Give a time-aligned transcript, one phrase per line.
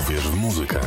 [0.00, 0.80] Uwierz w muzykę.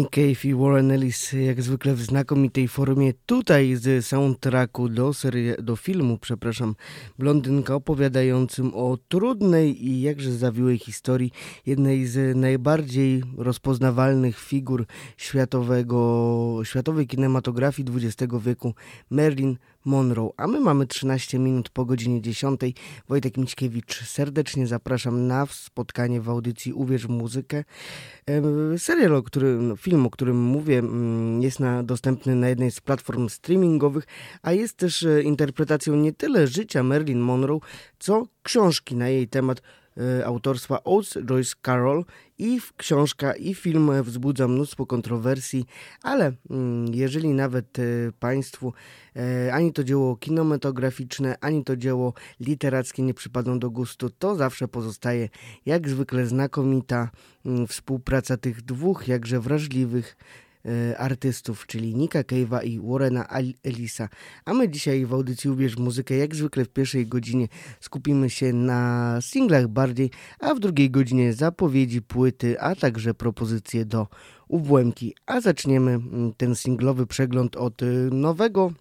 [0.00, 5.52] Nick Cave i Warren Ellis jak zwykle w znakomitej formie tutaj z soundtracku do, serii,
[5.62, 6.74] do filmu, przepraszam,
[7.18, 11.32] Blondynka opowiadającym o trudnej i jakże zawiłej historii
[11.66, 14.86] jednej z najbardziej rozpoznawalnych figur
[15.16, 18.74] światowego, światowej kinematografii XX wieku,
[19.10, 20.30] Marilyn Monroe.
[20.36, 22.60] A my mamy 13 minut po godzinie 10.
[23.08, 27.64] Wojtek Mićkiewicz, serdecznie zapraszam na spotkanie w audycji Uwierz w muzykę.
[28.78, 33.28] Serial, o którym, film, o którym mówię, mm, jest na, dostępny na jednej z platform
[33.28, 34.06] streamingowych,
[34.42, 37.60] a jest też e, interpretacją nie tyle życia Marilyn Monroe,
[37.98, 39.62] co książki na jej temat
[40.24, 42.04] autorstwa Oates Joyce Carroll
[42.38, 45.66] i książka i film wzbudza mnóstwo kontrowersji,
[46.02, 47.82] ale mm, jeżeli nawet e,
[48.20, 48.72] Państwu
[49.16, 54.68] e, ani to dzieło kinematograficzne, ani to dzieło literackie nie przypadną do gustu, to zawsze
[54.68, 55.28] pozostaje
[55.66, 57.10] jak zwykle znakomita
[57.46, 60.16] mm, współpraca tych dwóch jakże wrażliwych
[60.98, 63.26] artystów, czyli Nika Cave'a i Warrena
[63.64, 64.08] Ellisa.
[64.44, 67.48] A my dzisiaj w audycji Ubierz Muzykę, jak zwykle w pierwszej godzinie
[67.80, 70.10] skupimy się na singlach bardziej,
[70.40, 74.06] a w drugiej godzinie zapowiedzi płyty, a także propozycje do
[74.48, 75.14] ubłęki.
[75.26, 78.72] A zaczniemy mm, ten singlowy przegląd od y, nowego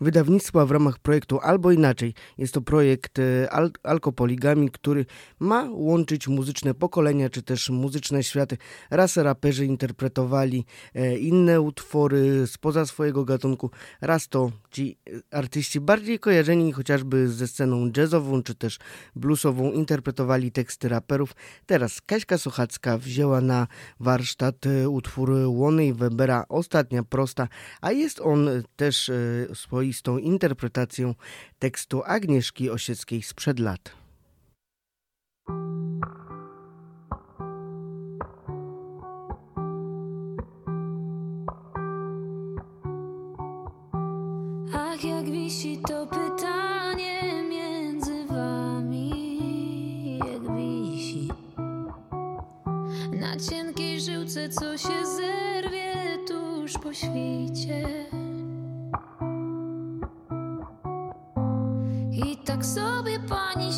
[0.00, 2.14] wydawnictwa w ramach projektu albo inaczej.
[2.38, 5.06] Jest to projekt e, Al Alkopoligami, który
[5.40, 8.56] ma łączyć muzyczne pokolenia, czy też muzyczne światy.
[8.90, 10.64] Raz raperzy interpretowali
[10.94, 13.70] e, inne utwory spoza swojego gatunku,
[14.00, 14.98] raz to ci
[15.30, 18.78] artyści bardziej kojarzeni chociażby ze sceną jazzową, czy też
[19.16, 21.32] bluesową interpretowali teksty raperów.
[21.66, 23.66] Teraz Kaśka Sochacka wzięła na
[24.00, 27.48] warsztat e, utwór Łony Webera Ostatnia Prosta,
[27.80, 29.10] a jest on też
[29.54, 31.14] swój swoistą interpretacją
[31.58, 33.92] tekstu Agnieszki Osieckiej sprzed lat.
[44.74, 51.28] Ach, jak wisi to pytanie między wami, jak wisi
[53.20, 58.19] na cienkiej żyłce, co się zerwie tuż po świcie.
[62.44, 63.72] Tak sobie pani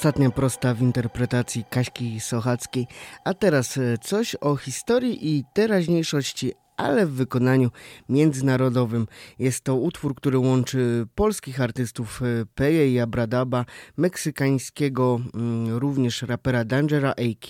[0.00, 2.86] Ostatnia prosta w interpretacji Kaśki Sochackiej.
[3.24, 7.70] A teraz e, coś o historii i teraźniejszości ale w wykonaniu
[8.08, 9.06] międzynarodowym.
[9.38, 13.64] Jest to utwór, który łączy polskich artystów e, Peje i Abradaba,
[13.96, 17.48] meksykańskiego mm, również rapera Dangera A.K.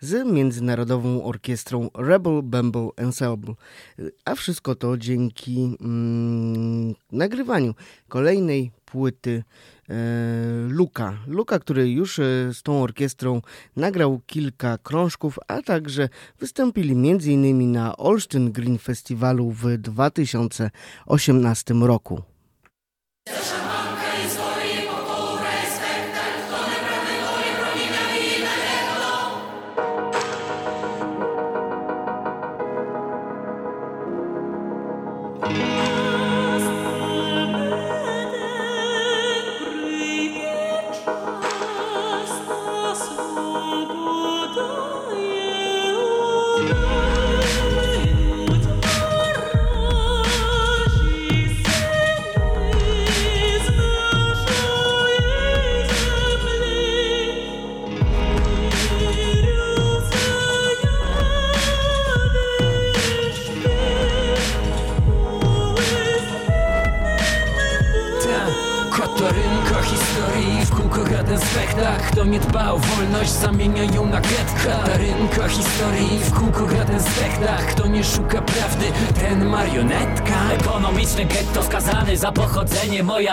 [0.00, 3.54] z międzynarodową orkiestrą Rebel Bumble Ensemble.
[4.24, 7.74] A wszystko to dzięki mm, nagrywaniu
[8.08, 9.44] kolejnej płyty E,
[10.68, 11.18] Luka.
[11.26, 12.22] Luka, który już e,
[12.52, 13.42] z tą orkiestrą
[13.76, 16.08] nagrał kilka krążków, a także
[16.40, 17.72] wystąpili m.in.
[17.72, 22.22] na Olsztyn Green Festiwalu w 2018 roku.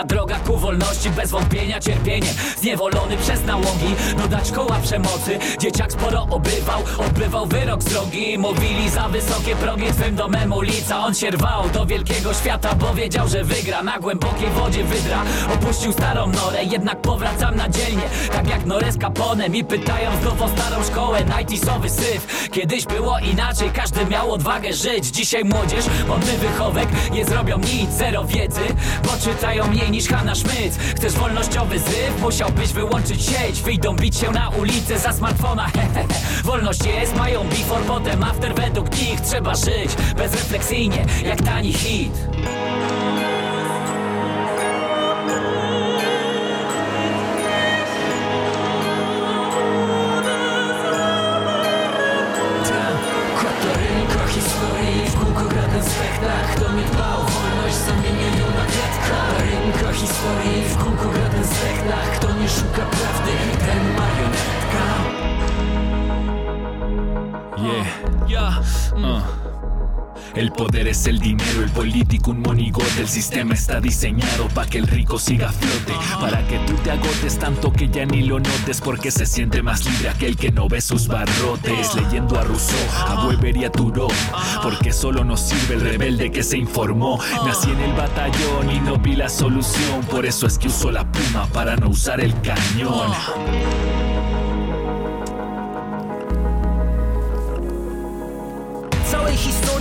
[0.06, 2.26] Droga ku wolności, bez wątpienia cierpienie.
[2.56, 5.38] Zniewolony przez nałogi, no dać koła przemocy.
[5.60, 8.38] Dzieciak sporo obywał, odbywał wyrok drogi.
[8.38, 10.98] Mówili za wysokie progi, twym domem ulica.
[10.98, 13.82] On się rwał do wielkiego świata, bo wiedział, że wygra.
[13.82, 15.22] Na głębokiej wodzie wydra,
[15.54, 16.64] opuścił starą norę.
[16.64, 18.02] Jednak powracam na dzielnie,
[18.32, 22.48] tak jak Norres Capone Mi pytają znowu o starą szkołę, najtisowy syf.
[22.52, 25.06] Kiedyś było inaczej, każdy miał odwagę żyć.
[25.06, 28.60] Dzisiaj młodzież, modny wychowek, nie zrobią nic, zero wiedzy.
[29.04, 32.20] Bo czytają mniej niż Hanna Szmyc Chcesz wolnościowy zryw?
[32.20, 33.62] Musiałbyś wyłączyć sieć.
[33.62, 35.66] Wyjdą bić się na ulicę za smartfona.
[36.44, 42.12] Wolność jest, mają before, potem after Według nich trzeba żyć bezrefleksyjnie, jak tani hit
[70.34, 73.00] El poder es el dinero, el político un monigote.
[73.00, 75.92] El sistema está diseñado para que el rico siga a flote.
[76.20, 78.80] Para que tú te agotes tanto que ya ni lo notes.
[78.80, 81.94] Porque se siente más libre aquel que no ve sus barrotes.
[81.94, 84.08] Leyendo a Rousseau, a Weber y a Thoreau.
[84.62, 87.18] Porque solo nos sirve el rebelde que se informó.
[87.44, 90.00] Nací en el batallón y no vi la solución.
[90.10, 93.12] Por eso es que uso la pluma para no usar el cañón.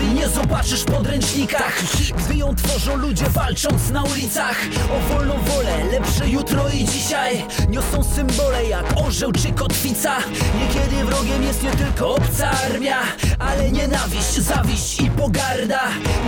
[0.07, 1.81] Nie zobaczysz w podręcznikach
[2.17, 4.55] Gdy ją tworzą ludzie walcząc na ulicach.
[4.91, 7.45] O wolną wolę, lepsze jutro i dzisiaj.
[7.69, 10.17] Niosą symbole jak orzeł czy kotwica.
[10.59, 12.97] Niekiedy wrogiem jest nie tylko obca armia
[13.39, 15.81] Ale nienawiść, zawiść i pogarda.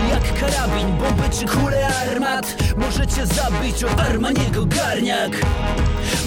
[0.10, 2.56] Jak karabin, bomby czy kule armat.
[2.78, 5.32] Możecie zabić od Armaniego garniak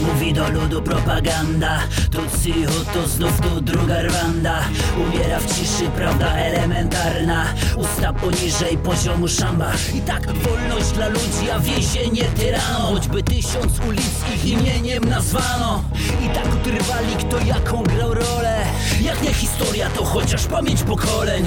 [0.02, 1.78] Mówi do ludu propaganda.
[2.10, 2.54] Tutsi,
[2.94, 4.60] to znów tu druga Rwanda.
[4.96, 7.44] Umiera w ciszy prawda elementarna.
[7.76, 9.72] Usta poniżej poziomu szamba.
[9.94, 12.78] I tak wolność dla ludzi, a więzienie tyrano.
[12.78, 15.84] Choćby tysiąc ulic ich imieniem nazwano.
[16.24, 18.64] I tak utrwali kto jaką grał rolę.
[19.02, 21.44] Jak nie historia to chociaż pamięć pokoleń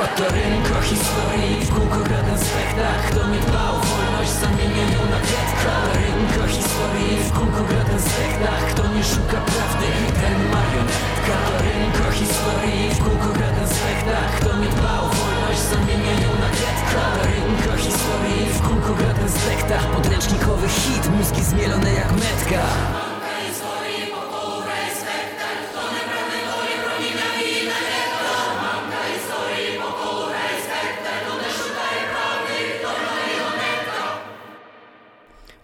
[0.00, 5.02] To rynko historii, w kółko gra ten spektakl Kto nie dba o wolność, zamienia ją
[5.14, 9.88] na kredka To rynko historii, w kółko gra ten spektakl Kto nie szuka prawdy,
[10.20, 11.34] ten marionetka.
[11.46, 16.30] To rynko historii, w kółko gra ten spektakl Kto nie dba o wolność, zamienia ją
[16.44, 22.10] na kredka To rynko historii, w kółko gra ten spektakl Podręcznikowy hit, mózgi zmielone jak
[22.12, 22.62] metka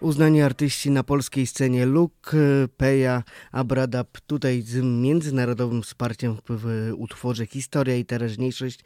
[0.07, 2.37] Uznani artyści na polskiej scenie Luke,
[2.77, 8.79] Peja, Abradab, tutaj z międzynarodowym wsparciem w utworze Historia i teraźniejszość,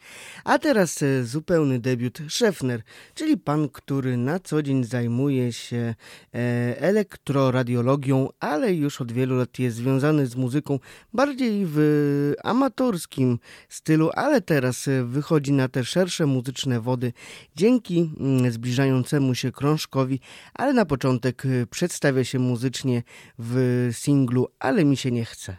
[0.44, 2.82] a teraz e, zupełny debiut Szefner,
[3.14, 5.94] czyli pan, który na co dzień zajmuje się
[6.34, 10.78] e, elektroradiologią, ale już od wielu lat jest związany z muzyką
[11.12, 11.78] bardziej w
[12.44, 17.12] amatorskim stylu, ale teraz e, wychodzi na te szersze muzyczne wody
[17.56, 20.20] dzięki mm, zbliżającemu się krążkowi,
[20.54, 23.02] ale na początku początek y, przedstawia się muzycznie
[23.38, 25.56] w singlu Ale mi się nie chce.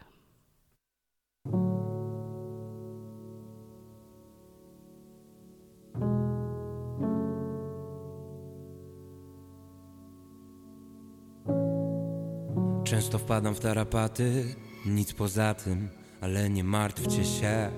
[12.84, 15.90] Często wpadam w tarapaty, nic poza tym,
[16.22, 17.72] ale nie martwcie się.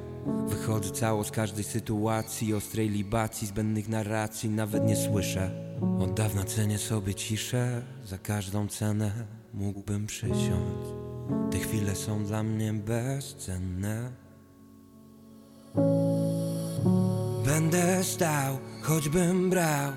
[0.48, 5.52] Wychodzę cało z każdej sytuacji, ostrej libacji, zbędnych narracji, nawet nie słyszę.
[6.00, 9.12] Od dawna cenię sobie ciszę, za każdą cenę
[9.54, 10.90] mógłbym przysiąść.
[11.52, 14.12] Te chwile są dla mnie bezcenne.
[17.46, 19.92] Będę stał, choćbym brał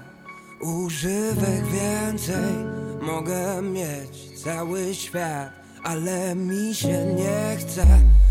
[0.60, 2.54] używek więcej.
[3.02, 5.52] Mogę mieć cały świat,
[5.84, 7.86] ale mi się nie chce.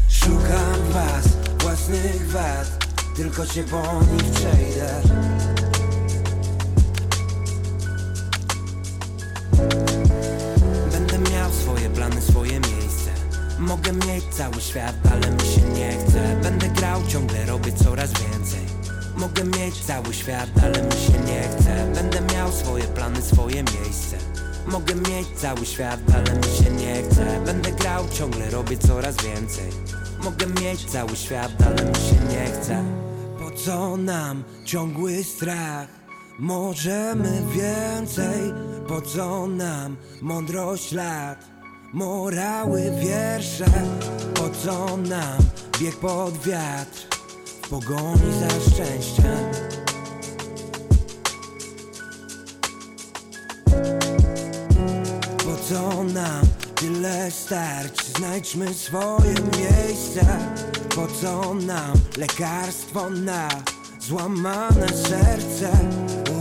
[0.10, 1.47] Szukam was,
[1.78, 2.86] własnych wad,
[3.16, 3.82] tylko się po
[4.14, 5.02] nich przejdę.
[11.96, 13.12] plany, swoje miejsce.
[13.60, 16.40] Mogę mieć cały świat, ale mi się nie chce.
[16.44, 18.66] Będę grał, ciągle robię coraz więcej.
[19.16, 21.92] Mogę mieć cały świat, ale mi się nie chce.
[21.96, 24.18] Będę miał swoje plany, swoje miejsce.
[24.68, 27.42] Mogę mieć cały świat, ale mi się nie chce.
[27.46, 30.86] Będę grał, ciągle robię coraz więcej Mogę mieć?
[30.86, 32.84] Cały świat, ale mi się nie chce.
[33.40, 35.88] Po co nam ciągły strach?
[36.40, 38.54] Możemy więcej,
[38.88, 41.46] po co nam mądrość lat?
[41.94, 43.66] Morały wiersze,
[44.34, 45.38] po co nam
[45.80, 47.08] bieg pod wiatr?
[47.46, 49.52] W pogoni za szczęściem
[55.38, 56.42] Po co nam
[56.80, 60.26] tyle starć, znajdźmy swoje miejsce
[60.96, 63.50] Po co nam lekarstwo na
[64.00, 65.72] złamane serce?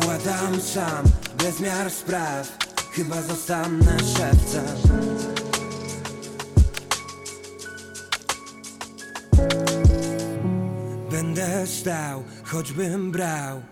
[0.07, 1.05] Ładam sam,
[1.38, 2.59] bez miar spraw
[2.92, 4.64] Chyba zostanę szewcem.
[11.11, 13.62] Będę stał, choćbym brał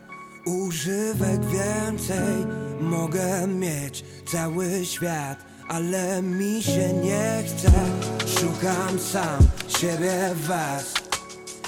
[0.46, 2.46] używek więcej.
[2.80, 7.70] Mogę mieć cały świat, ale mi się nie chce
[8.40, 10.94] Szukam sam siebie was.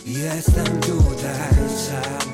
[0.07, 1.55] Jestem tutaj
[1.87, 2.29] sam.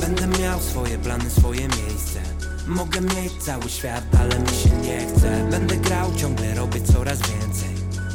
[0.00, 2.20] Będę miał swoje plany, swoje miejsce.
[2.66, 5.48] Mogę mieć cały świat, ale mi się nie chce.
[5.50, 7.74] Będę grał, ciągle robię coraz więcej.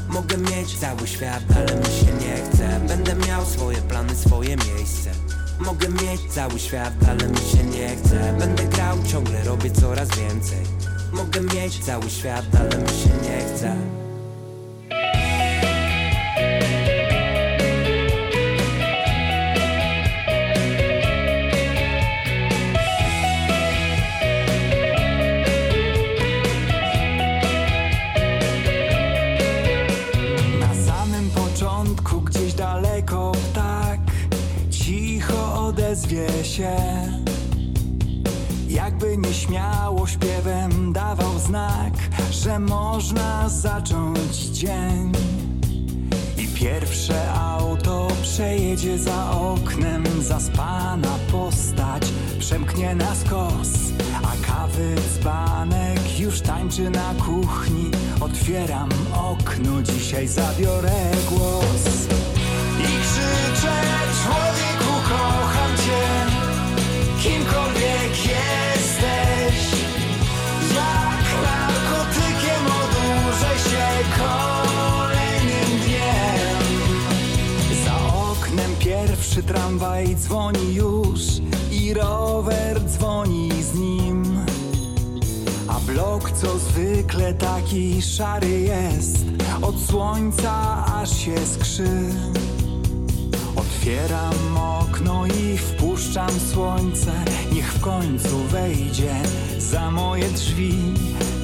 [0.09, 2.79] Mogę mieć cały świat, ale mi się nie chce.
[2.87, 8.35] Będę miał swoje plany, swoje miejsce Mogę mieć cały świat, ale mi się nie chce.
[8.39, 10.63] Będę grał, ciągle robię coraz więcej.
[11.13, 14.02] Mogę mieć cały świat, ale mi się nie chce
[36.53, 36.75] się.
[38.67, 41.93] Jakby nieśmiało śpiewem dawał znak
[42.31, 45.11] Że można zacząć dzień.
[46.37, 52.03] I pierwsze auto przejedzie za oknem Zaspana postać
[52.39, 53.69] przemknie na skos.
[54.23, 62.07] A kawy dzbanek już tańczy na kuchni Otwieram okno, dzisiaj zabiorę głos.
[62.79, 63.73] I krzyczę
[64.23, 66.22] człowieku kocham kimkolwiek
[74.17, 76.53] kolejnym dniem
[78.83, 81.19] Pierwszy tramwaj dzwoni już
[81.71, 84.45] i rower dzwoni z nim.
[85.67, 89.25] A blok co zwykle taki szary jest,
[89.61, 92.09] od słońca aż się skrzy.
[93.55, 97.11] Otwieram okno i wpuszczam słońce,
[97.53, 99.13] niech w końcu wejdzie
[99.57, 100.73] za moje drzwi.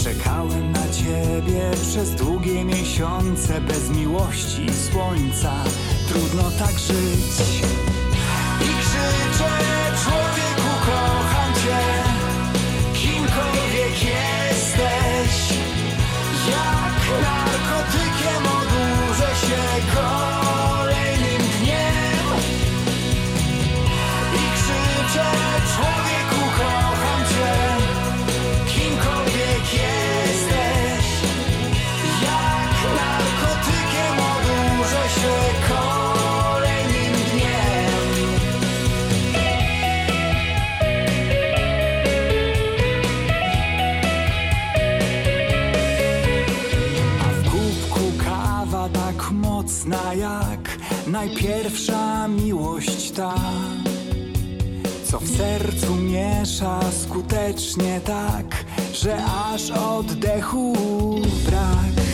[0.03, 5.53] Czekałem na ciebie przez długie miesiące, bez miłości i słońca
[6.07, 7.63] trudno tak żyć.
[8.61, 9.49] I krzyczę,
[10.03, 11.79] człowieku, kocham cię,
[12.93, 15.59] kimkolwiek jesteś.
[16.49, 18.18] Jak narkotykiem
[51.19, 53.35] najpierwsza miłość ta,
[55.03, 60.75] co w sercu miesza skutecznie tak, że aż oddechu
[61.45, 62.08] brak.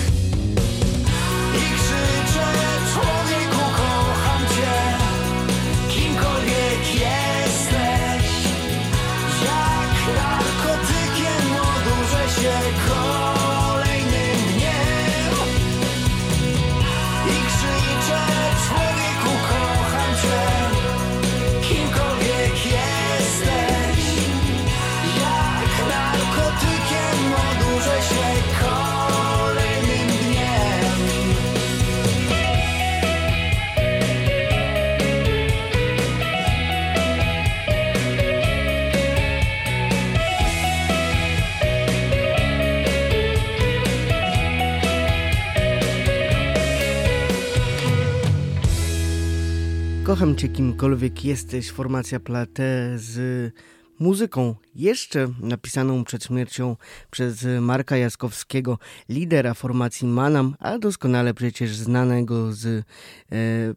[50.16, 53.52] Kocham cię kimkolwiek jesteś, formacja Plate z
[54.00, 56.76] muzyką jeszcze napisaną przed śmiercią
[57.12, 58.80] przez Marka Jaskowskiego,
[59.10, 62.84] lidera formacji Manam, a doskonale przecież znanego z, e,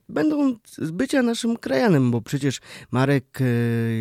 [0.09, 3.45] będąc z bycia naszym krajanem, bo przecież Marek e,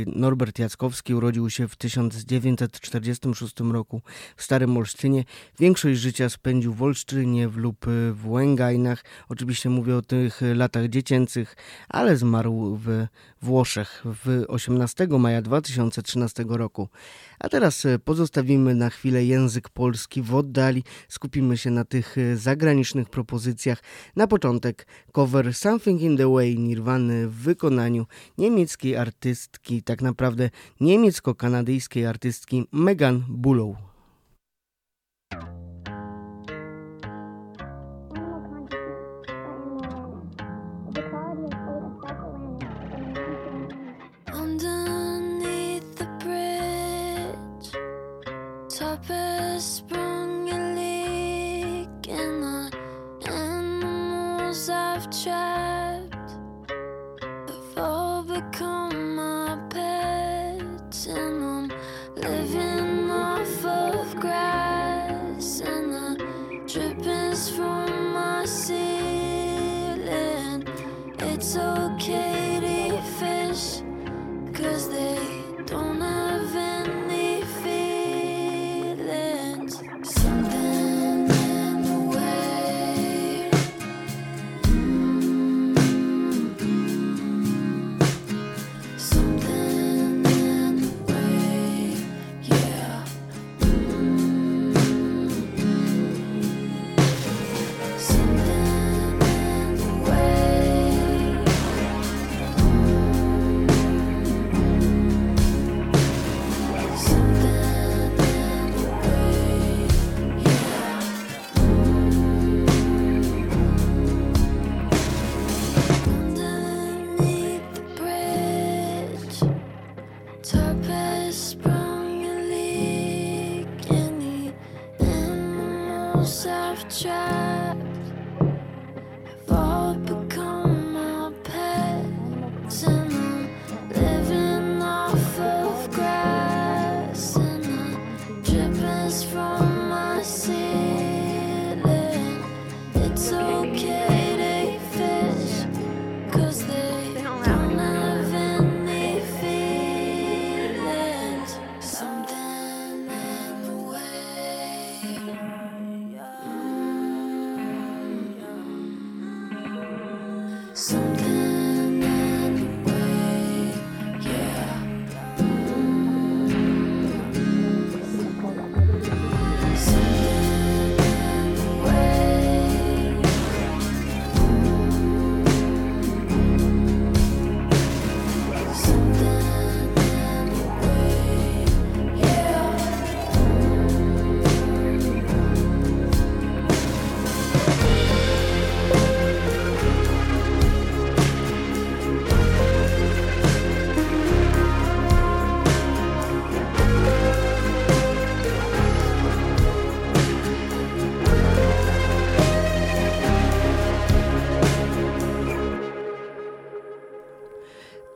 [0.06, 4.02] Norbert Jackowski urodził się w 1946 roku
[4.36, 5.24] w Starym Olsztynie.
[5.60, 9.04] Większość życia spędził w Olsztynie lub w Łęgajnach.
[9.30, 11.56] Oczywiście mówię o tych latach dziecięcych,
[11.90, 13.06] ale zmarł w
[13.42, 16.90] Włoszech w 18 maja 2013 roku.
[17.40, 22.38] A teraz e, pozostawimy na chwilę język polski w oddali, skupimy się na tych e,
[22.38, 23.84] zagranicznych propozycjach.
[24.16, 28.06] Na początek cover Something in the Way Nirwany w wykonaniu
[28.38, 30.50] niemieckiej artystki, tak naprawdę
[30.82, 33.97] niemiecko-kanadyjskiej artystki Megan Bulow.
[55.28, 55.67] try.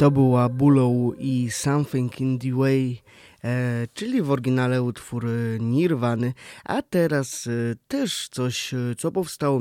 [0.02, 3.02] To była Bulow i Something in the Way,
[3.44, 5.28] e, czyli w oryginale utwór
[5.60, 6.34] Nirwany,
[6.64, 7.52] a teraz e,
[7.88, 9.60] też coś, e, co powstało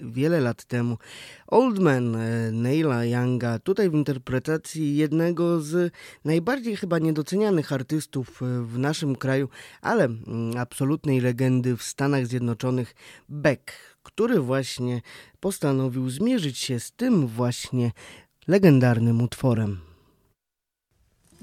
[0.00, 0.98] wiele lat temu.
[1.46, 5.92] Old Man e, Neila Younga, tutaj w interpretacji jednego z
[6.24, 9.48] najbardziej chyba niedocenianych artystów e, w naszym kraju,
[9.82, 12.94] ale mm, absolutnej legendy w Stanach Zjednoczonych,
[13.28, 13.72] Beck,
[14.02, 15.02] który właśnie
[15.40, 17.92] postanowił zmierzyć się z tym właśnie
[18.46, 19.80] legendarnym utworem.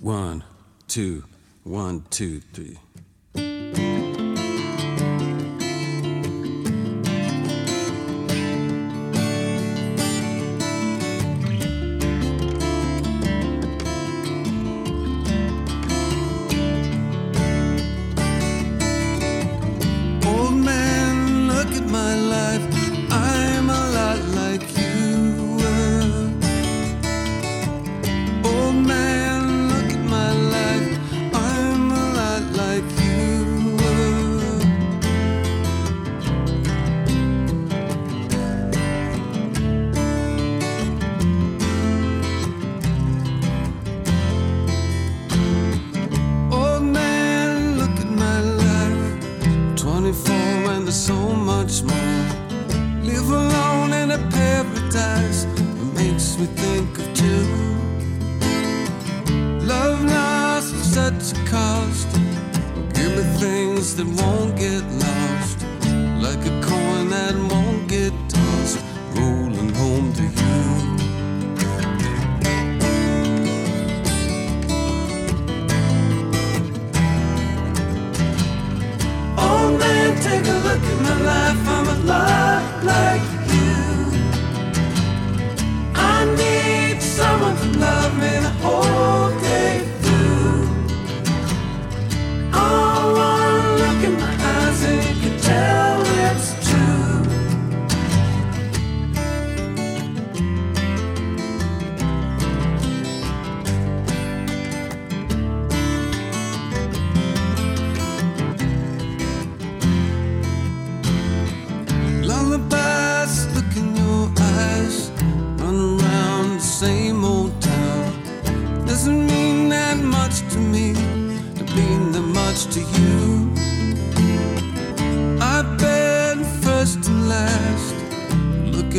[0.04, 0.42] One,
[0.88, 1.22] two,
[1.66, 2.78] one, two, three.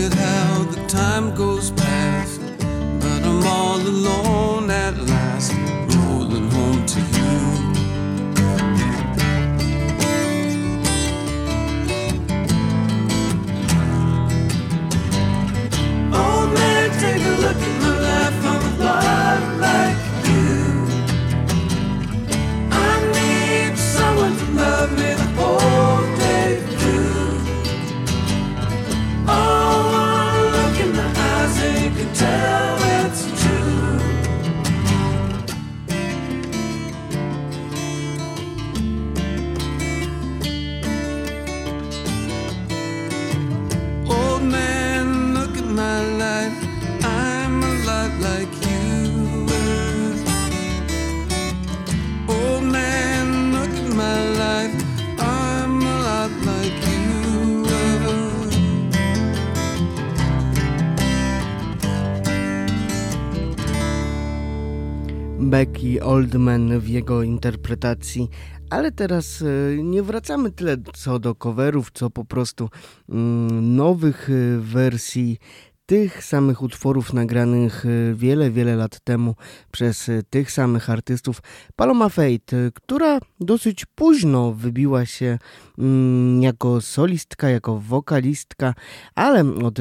[0.05, 2.41] at how the time goes past,
[3.01, 4.24] but I'm all alone.
[66.03, 68.29] Oldman w jego interpretacji,
[68.71, 72.71] ale teraz e, nie wracamy tyle co do coverów, co po prostu
[73.09, 75.39] mm, nowych e, wersji
[75.87, 79.35] tych samych utworów nagranych e, wiele, wiele lat temu
[79.73, 81.43] przez tych samych artystów.
[81.77, 85.39] Paloma Fate, która dosyć późno wybiła się
[86.41, 88.75] jako solistka, jako wokalistka,
[89.15, 89.79] ale od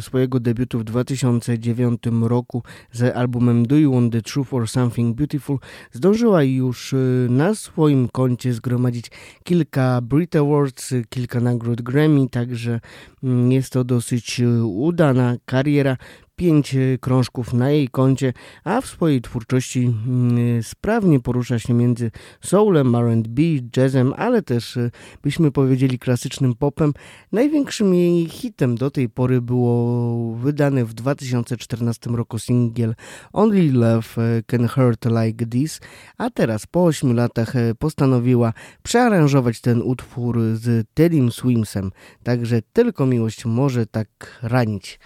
[0.00, 5.58] swojego debiutu w 2009 roku z albumem Do You Want The Truth or Something Beautiful
[5.92, 6.94] zdążyła już
[7.28, 9.10] na swoim koncie zgromadzić
[9.44, 12.80] kilka Brit Awards, kilka nagród Grammy, także
[13.22, 15.96] mm, jest to dosyć udana kariera
[16.36, 18.32] pięć e, krążków na jej koncie,
[18.64, 23.42] a w swojej twórczości mm, sprawnie porusza się między soulem, R&B,
[23.76, 24.90] jazzem, ale też e,
[25.22, 26.92] byśmy powiedzieli klasycznym popem.
[27.32, 32.94] Największym jej hitem do tej pory było wydany w 2014 roku singiel
[33.32, 35.80] Only Love Can Hurt Like This,
[36.18, 41.90] a teraz po 8 latach postanowiła przearanżować ten utwór z Teddym Swimsem,
[42.22, 44.98] także tylko miłość może tak ranić.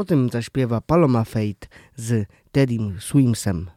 [0.00, 3.70] O tym zaśpiewa Paloma Fate z Teddym Swimsem.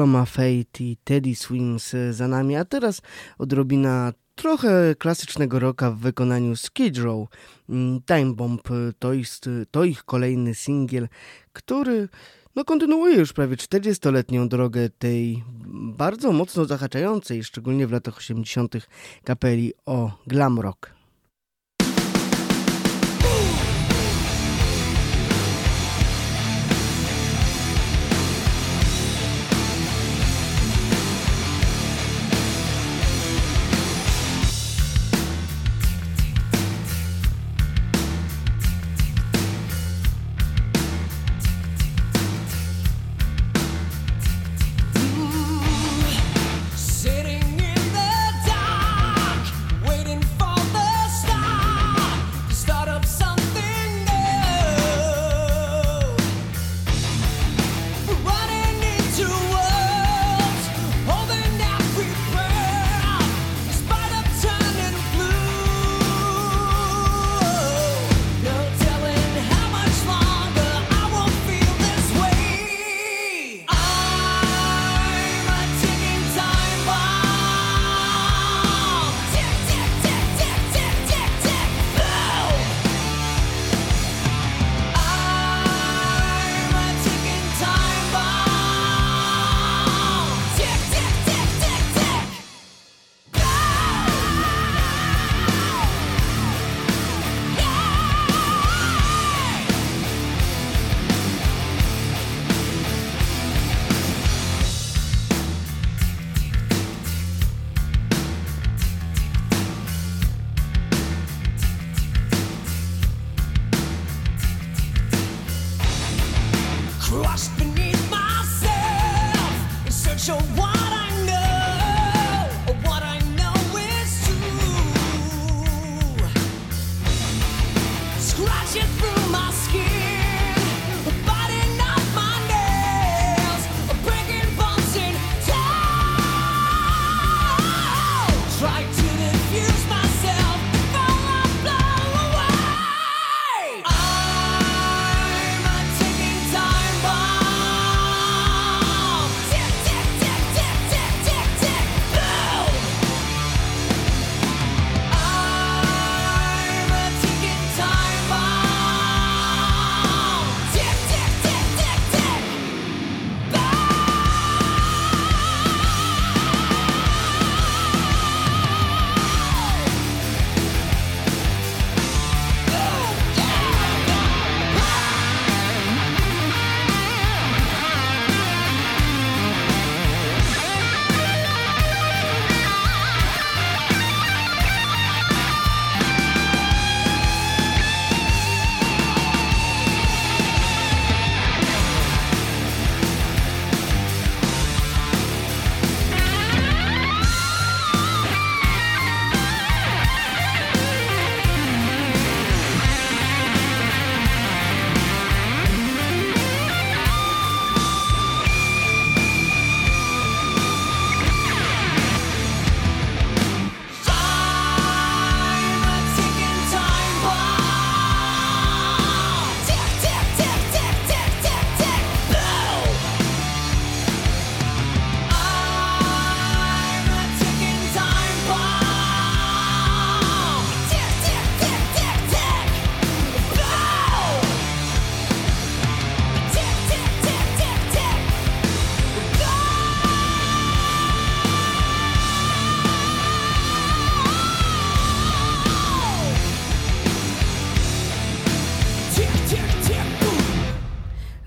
[0.00, 3.02] Paloma Fate i Teddy Swims za nami, a teraz
[3.38, 7.28] odrobina trochę klasycznego rocka w wykonaniu Skid Row.
[7.68, 11.08] Mm, Time Bomb to, jest, to ich kolejny singiel,
[11.52, 12.08] który
[12.56, 15.44] no, kontynuuje już prawie 40-letnią drogę tej
[15.98, 18.74] bardzo mocno zahaczającej, szczególnie w latach 80.
[19.24, 20.99] kapeli o glam rock.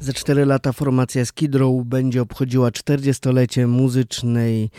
[0.04, 4.70] Za 4 lata formacja Skid Row będzie obchodziła 40-lecie muzycznej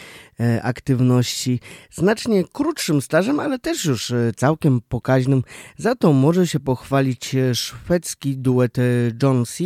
[0.41, 1.61] e, aktywności.
[1.91, 5.43] Znacznie krótszym stażem, ale też już e, całkiem pokaźnym.
[5.77, 8.77] Za to może się pochwalić e, szwedzki duet
[9.23, 9.65] John C.,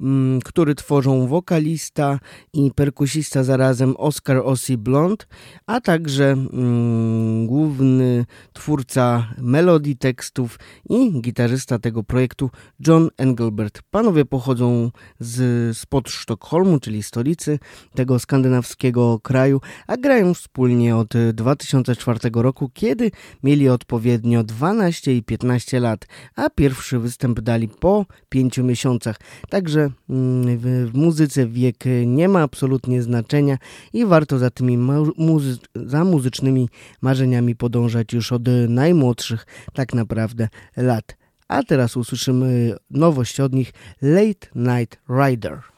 [0.00, 2.18] m, który tworzą wokalista
[2.52, 5.26] i perkusista zarazem Oscar Ossi Blond,
[5.66, 10.58] a także m, główny twórca melodii tekstów
[10.90, 12.50] i gitarzysta tego projektu
[12.86, 13.82] John Engelbert.
[13.90, 14.87] Panowie pochodzą
[15.20, 17.58] z, spod Sztokholmu, czyli stolicy
[17.94, 23.10] tego skandynawskiego kraju, a grają wspólnie od 2004 roku, kiedy
[23.42, 29.16] mieli odpowiednio 12 i 15 lat, a pierwszy występ dali po 5 miesiącach.
[29.48, 33.58] Także mm, w, muzyce wiek nie ma absolutnie znaczenia
[33.92, 34.78] i warto za tymi
[35.16, 36.68] muzy za muzycznymi
[37.00, 41.16] marzeniami podążać już od najmłodszych tak naprawdę lat.
[41.48, 43.72] A teraz usłyszymy nowość od nich
[44.02, 45.77] Late Night Rider.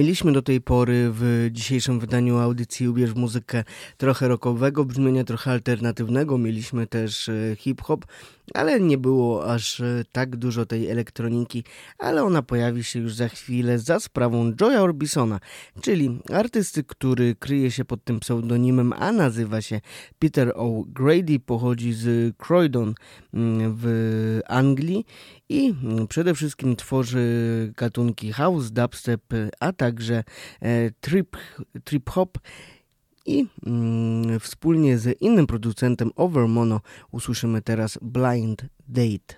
[0.00, 3.64] Mieliśmy do tej pory w dzisiejszym wydaniu audycji Ubierz muzykę
[3.96, 6.38] trochę rockowego brzmienia, trochę alternatywnego.
[6.38, 8.06] Mieliśmy też e, hip-hop,
[8.54, 11.64] ale nie było aż e, tak dużo tej elektroniki,
[11.98, 15.40] ale ona pojawi się już za chwilę za sprawą Joya Orbisona,
[15.82, 19.80] czyli artysty, który kryje się pod tym pseudonimem, a nazywa się
[20.18, 22.94] Peter O'Grady, pochodzi z Croydon
[23.34, 25.04] mm, w Anglii
[25.48, 27.20] i mm, przede wszystkim tworzy
[27.76, 29.22] gatunki house, dubstep,
[29.60, 30.24] a także
[30.60, 31.36] e, trip,
[31.84, 32.38] trip hop
[33.26, 39.34] i mm, wspólnie z innym producentem Overmono usłyszymy teraz Blind Date.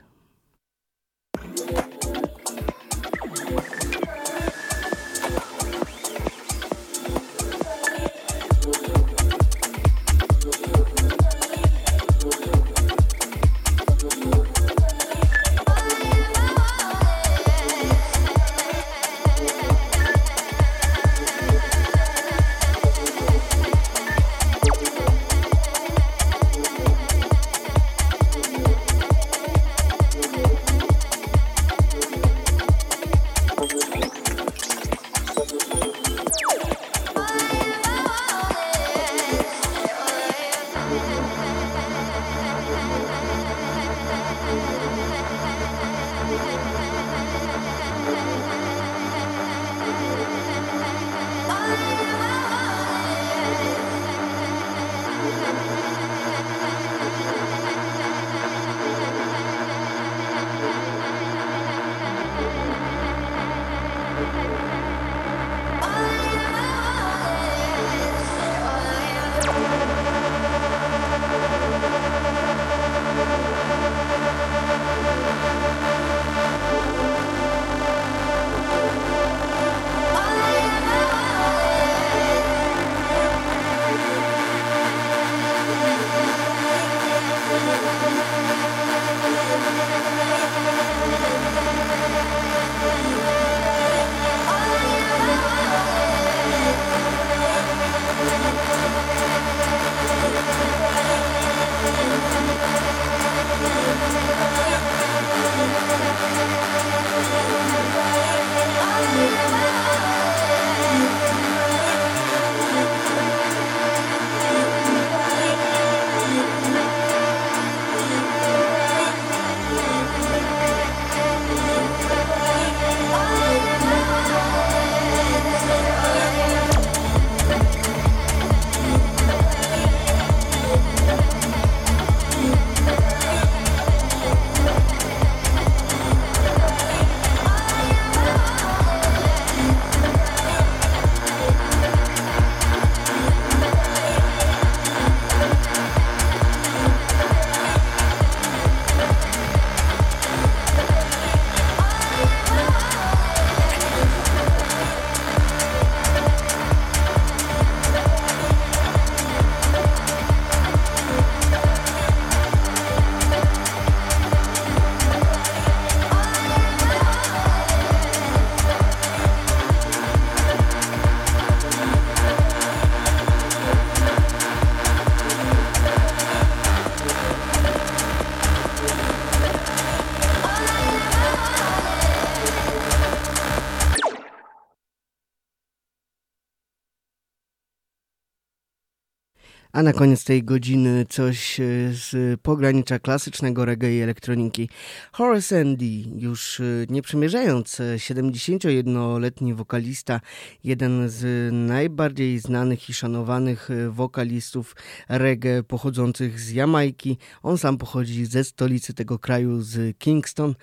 [189.83, 194.69] A na koniec tej godziny coś e, z pogranicza klasycznego reggae i elektroniki.
[195.13, 200.21] Horace Andy, już e, nie przemierzając, 71-letni wokalista,
[200.65, 204.77] jeden z najbardziej znanych i szanowanych e, wokalistów
[205.09, 207.19] reggae pochodzących z Jamajki.
[207.43, 210.55] On sam pochodzi ze stolicy tego kraju, z Kingston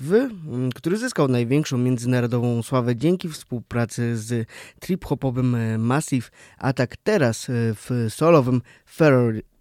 [0.00, 4.48] w, mm, który zyskał największą międzynarodową sławę dzięki współpracy z
[4.80, 8.62] trip-hopowym e, Massive, a tak teraz e, w solowym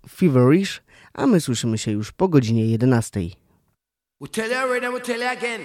[0.09, 0.81] Feverish,
[1.13, 3.19] a my słyszymy się już po godzinie 11.
[4.21, 5.61] We tell you already, we tell you again.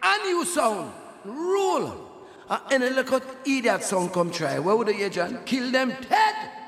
[0.00, 0.92] A new sound,
[1.24, 2.10] rule.
[2.48, 4.58] Uh, any little idiot sound come try.
[4.60, 5.38] What would you, John?
[5.44, 6.59] Kill them dead.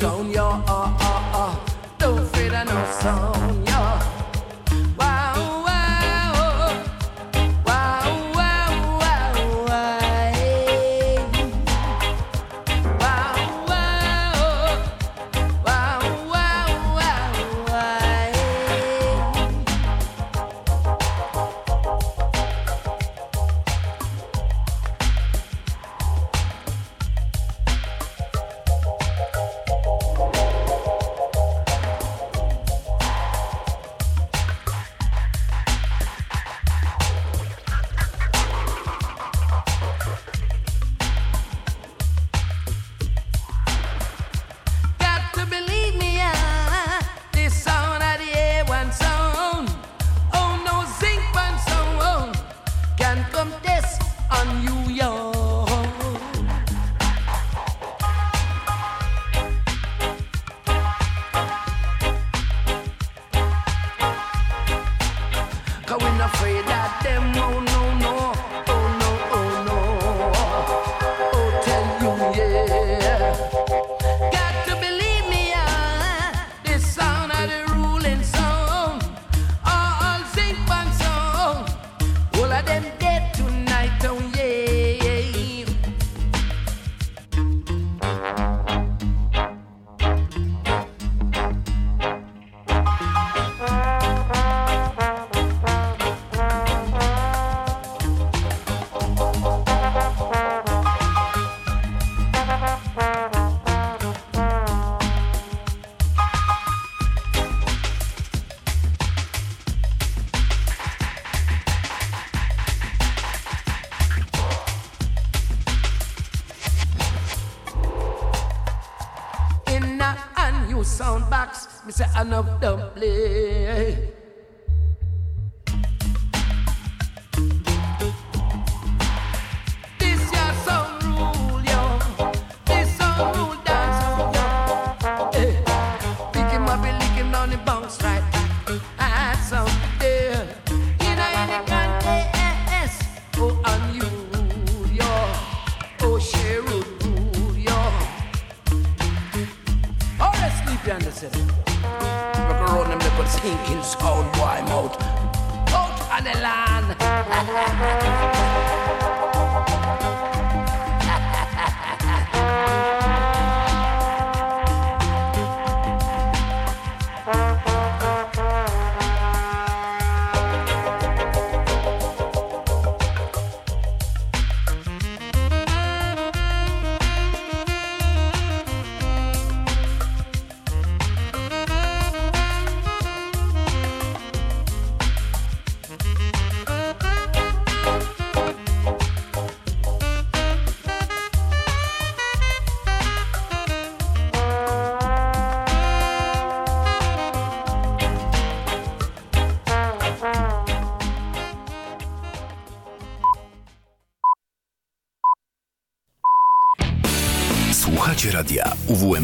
[0.00, 1.56] Sound, yo, uh, uh, uh.
[1.98, 3.59] Don't fear no sound,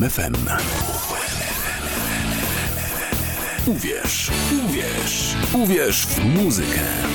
[0.06, 0.34] UWMFM.
[3.66, 4.30] Uwierz,
[4.64, 7.05] uwierz, uwierz w muzykę.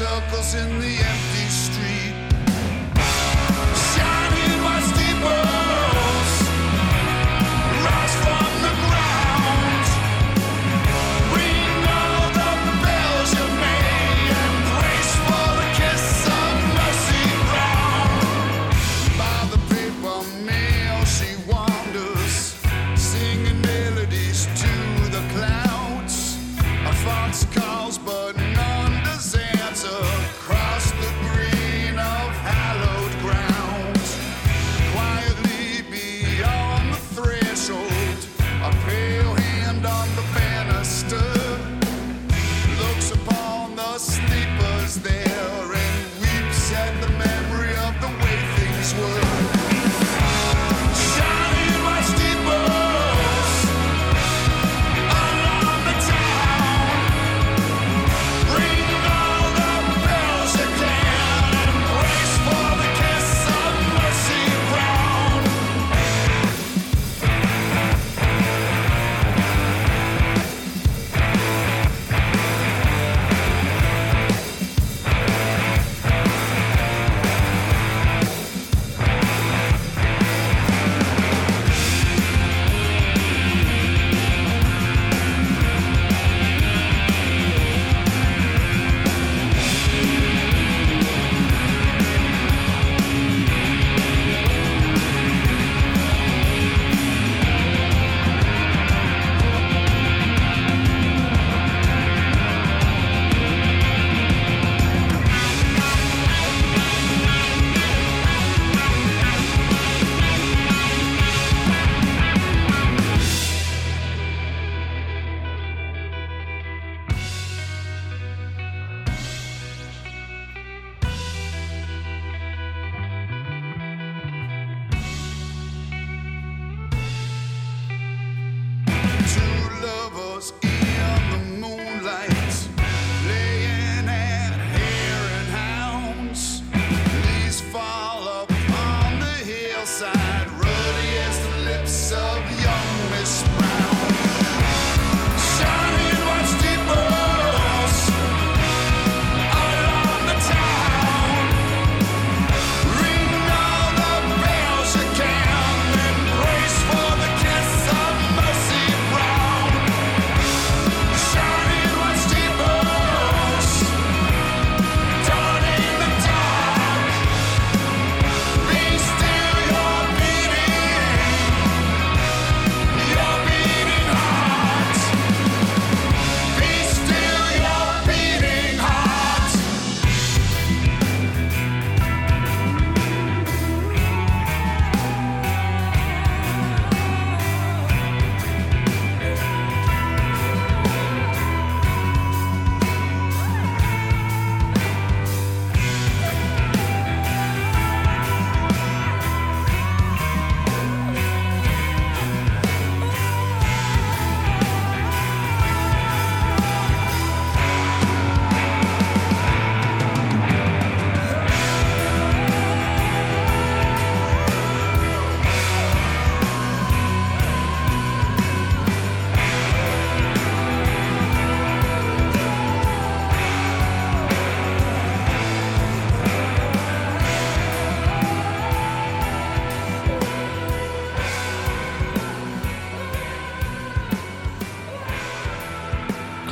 [0.00, 1.49] circles in the empty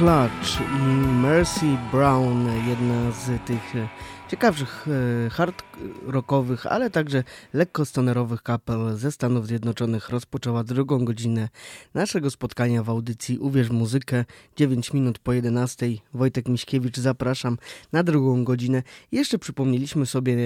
[0.08, 3.74] Clutch i Mercy Brown, jedna z tych
[4.28, 4.86] ciekawszych
[5.26, 5.62] e, hard
[6.08, 11.48] rockowych, ale także lekko stonerowych kapel ze Stanów Zjednoczonych rozpoczęła drugą godzinę
[11.94, 14.24] naszego spotkania w audycji Uwierz Muzykę
[14.56, 15.86] 9 minut po 11.
[16.14, 17.58] Wojtek Miśkiewicz zapraszam
[17.92, 18.82] na drugą godzinę.
[19.12, 20.36] Jeszcze przypomnieliśmy sobie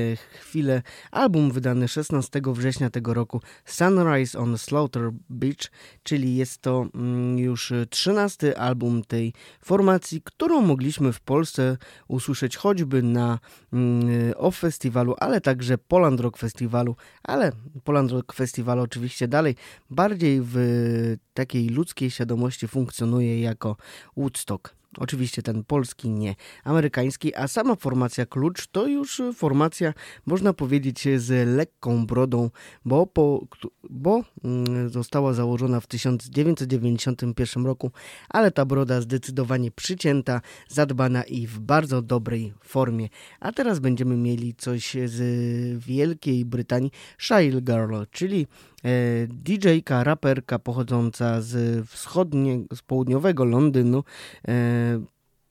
[0.40, 5.70] chwilę album wydany 16 września tego roku Sunrise on Slaughter Beach,
[6.02, 9.32] czyli jest to mm, już 13 album tej
[9.64, 11.76] formacji, którą mogliśmy w Polsce
[12.08, 13.38] usłyszeć choćby na
[13.72, 15.51] mm, off festiwalu ale także
[15.88, 17.52] Poland Rock Festiwalu, ale
[17.84, 19.56] Poland Rock Festival oczywiście dalej
[19.90, 20.56] bardziej w
[21.34, 23.76] takiej ludzkiej świadomości funkcjonuje jako
[24.16, 24.81] Woodstock.
[24.98, 26.34] Oczywiście ten polski, nie
[26.64, 29.94] amerykański, a sama formacja Klucz to już formacja,
[30.26, 32.50] można powiedzieć, z lekką brodą,
[32.84, 33.46] bo, po,
[33.90, 37.90] bo mm, została założona w 1991 roku,
[38.28, 43.08] ale ta broda zdecydowanie przycięta, zadbana i w bardzo dobrej formie.
[43.40, 45.18] A teraz będziemy mieli coś z
[45.84, 48.71] Wielkiej Brytanii, Shile Girl, czyli E,
[49.28, 54.04] DJ-ka, raperka pochodząca z wschodniego, z południowego Londynu,
[54.48, 55.00] e,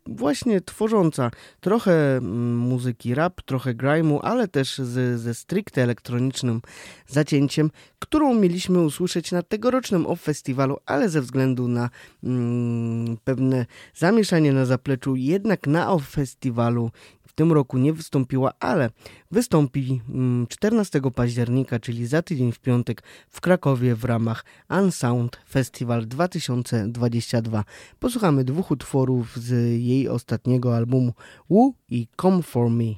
[0.05, 6.61] właśnie tworząca trochę mm, muzyki rap, trochę grime'u, ale też z, ze stricte elektronicznym
[7.07, 11.89] zacięciem, którą mieliśmy usłyszeć na tegorocznym OFF festiwalu, ale ze względu na
[12.23, 13.65] mm, pewne
[13.95, 16.91] zamieszanie na zapleczu, jednak na OFF festiwalu
[17.31, 18.89] w tym roku nie wystąpiła, ale
[19.31, 20.01] wystąpi
[20.49, 27.63] 14 mm, października, czyli za tydzień w piątek w Krakowie w ramach Unsound Festival 2022.
[27.99, 31.13] Posłuchamy dwóch utworów z jej ostatniego albumu
[31.49, 32.93] Woo i Come For Me.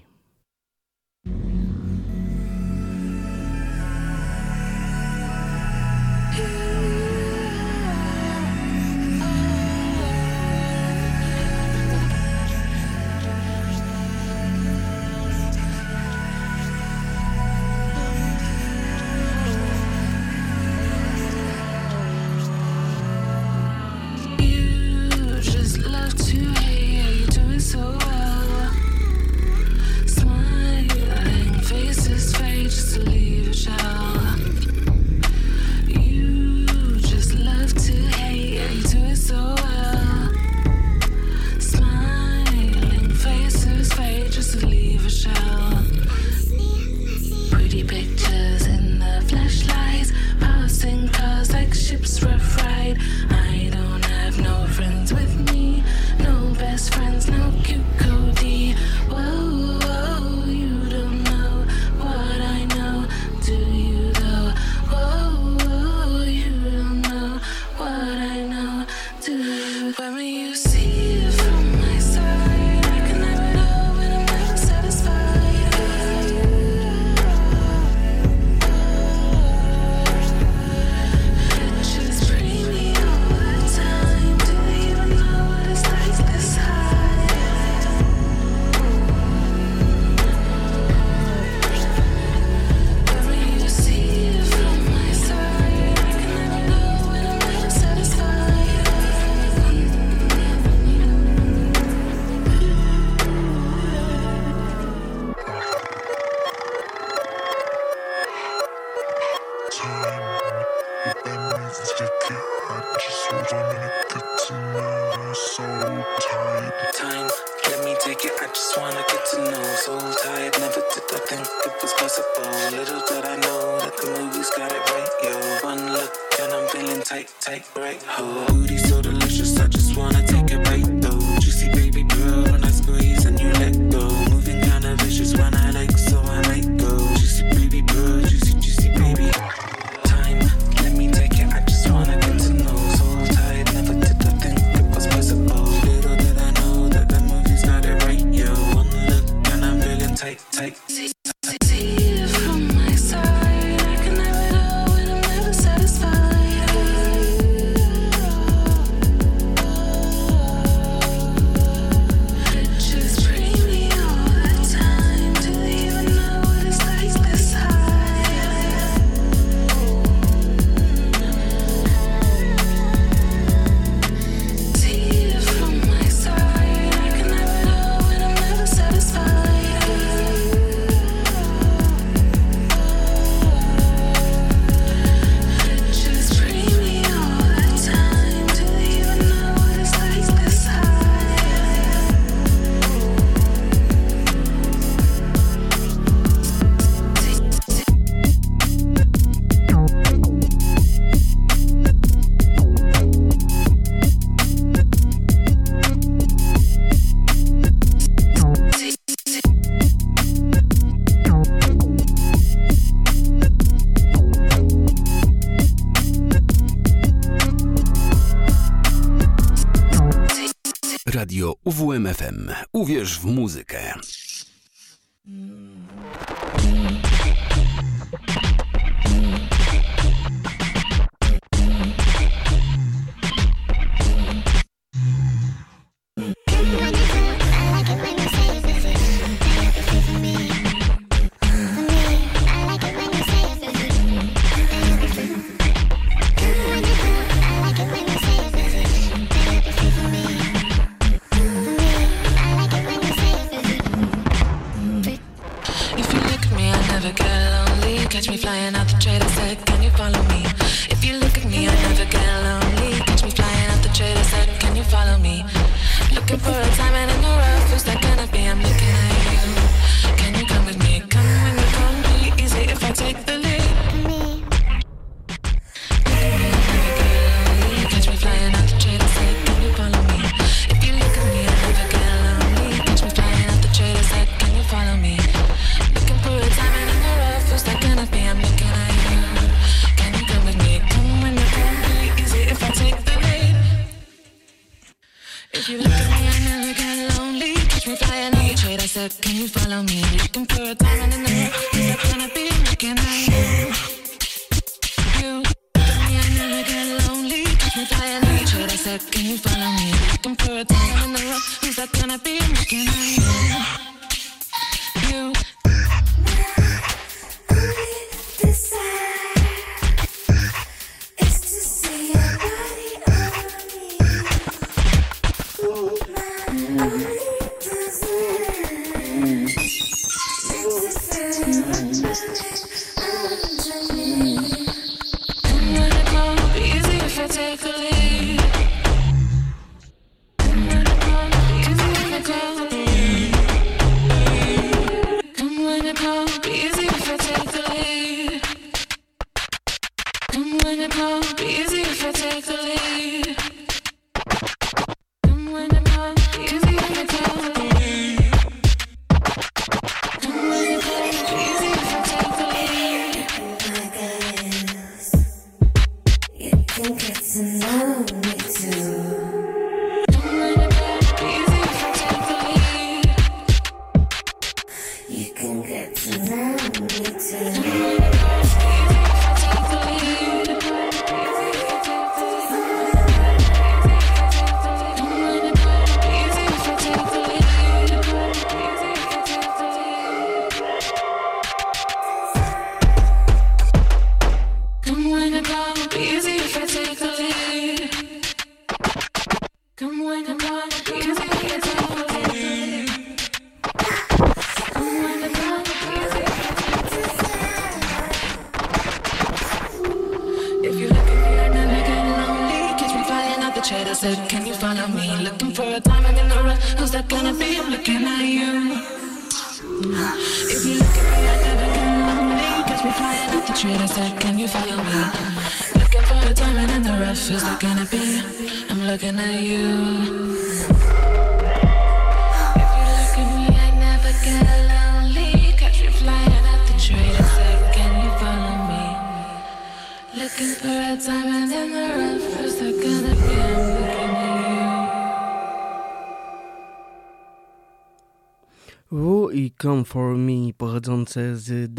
[223.31, 223.62] Muzykę.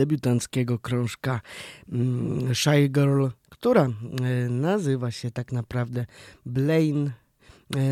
[0.05, 1.41] Debiutanckiego krążka
[1.93, 3.89] mm, Shy Girl, która e,
[4.49, 6.07] nazywa się tak naprawdę
[6.47, 7.11] Blaine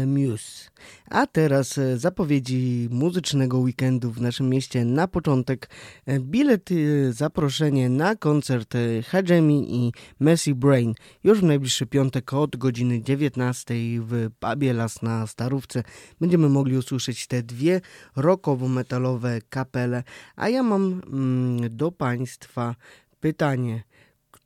[0.07, 0.71] Muse.
[1.11, 4.85] A teraz e, zapowiedzi muzycznego weekendu w naszym mieście.
[4.85, 5.71] Na początek
[6.07, 8.75] e, bilety, zaproszenie na koncert
[9.07, 10.95] Hajemi i Messi Brain
[11.25, 15.83] już w najbliższy piątek od godziny 19 w pubie Las na Starówce.
[16.21, 17.81] Będziemy mogli usłyszeć te dwie
[18.17, 20.03] rockowo-metalowe kapele.
[20.37, 22.75] A ja mam mm, do Państwa
[23.21, 23.83] pytanie.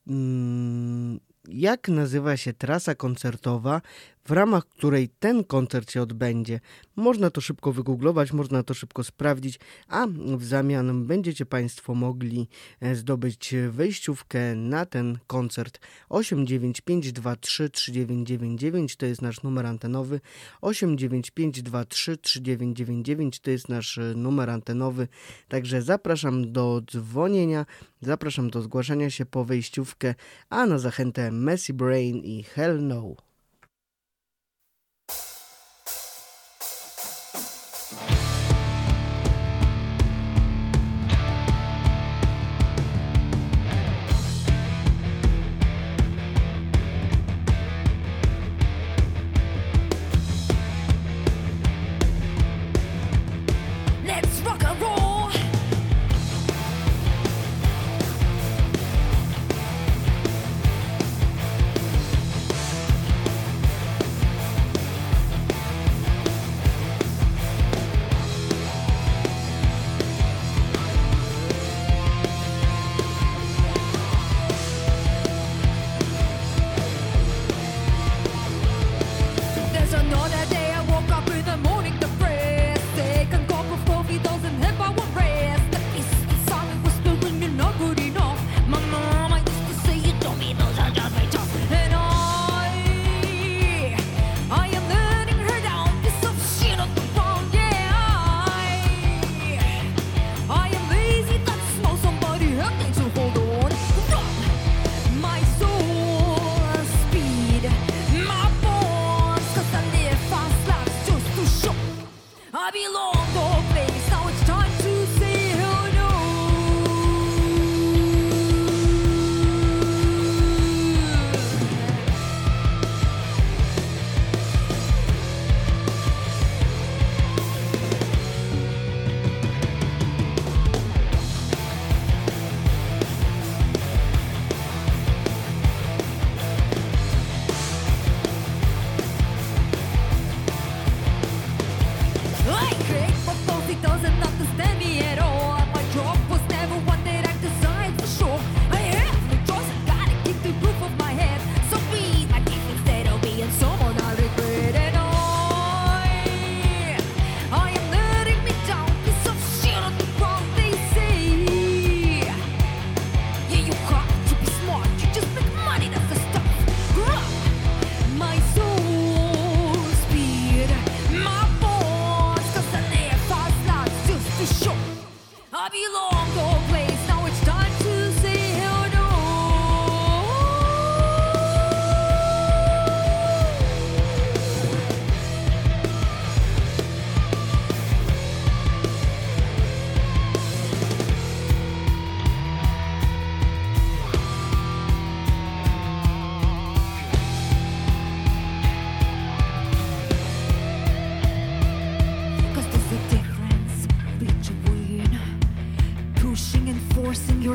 [0.07, 3.81] Mm, jak nazywa się trasa koncertowa,
[4.27, 6.61] w ramach której ten koncert się odbędzie.
[6.97, 12.49] Można to szybko wygooglować, można to szybko sprawdzić, a w zamian będziecie Państwo mogli
[12.81, 15.81] e, zdobyć wejściówkę na ten koncert.
[16.11, 20.21] 895233999 to jest nasz numer antenowy.
[20.63, 25.09] 895233999 to jest nasz e, numer antenowy.
[25.49, 27.67] Także zapraszam do dzwonienia
[28.01, 30.15] zapraszam do zgłaszania się po wejściówkę
[30.51, 33.27] a na zachętę Messy Brain i Hell No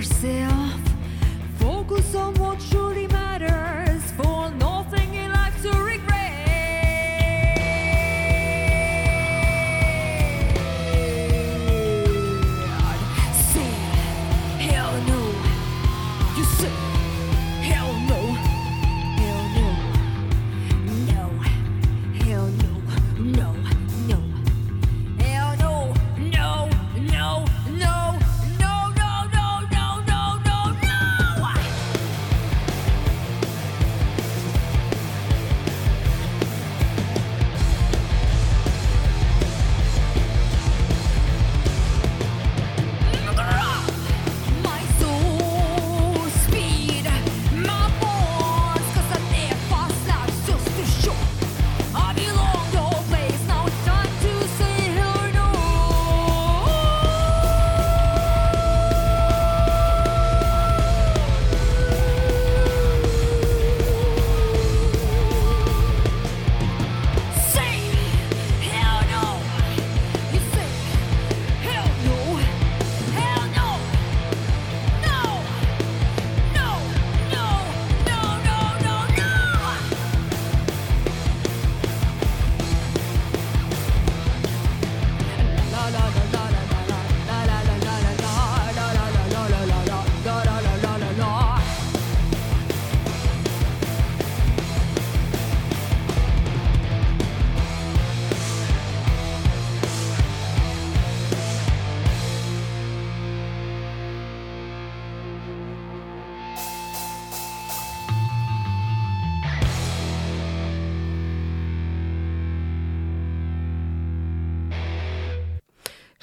[0.02, 0.74] yourself,
[1.60, 2.71] focus on what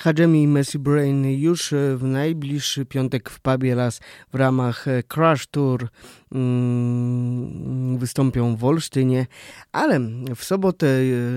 [0.09, 3.77] Hajemi Messi Brain już w najbliższy piątek w pubie
[4.33, 5.89] w ramach Crash Tour
[7.99, 9.27] wystąpią w Olsztynie,
[9.73, 10.01] ale
[10.37, 10.87] w sobotę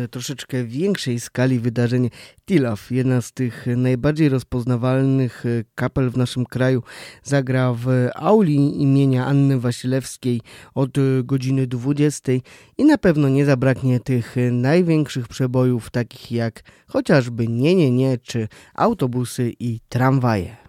[0.03, 2.09] e, troszeczkę większej skali wydarzenie
[2.45, 6.83] Tilaf, jedna z tych najbardziej rozpoznawalnych e, kapel w naszym kraju,
[7.23, 10.41] zagra w auli imienia Anny Wasilewskiej
[10.75, 12.31] od godziny 20
[12.77, 18.47] i na pewno nie zabraknie tych największych przebojów, takich jak chociażby Nie, Nie, Nie czy
[18.75, 20.60] autobusy i tramwaje.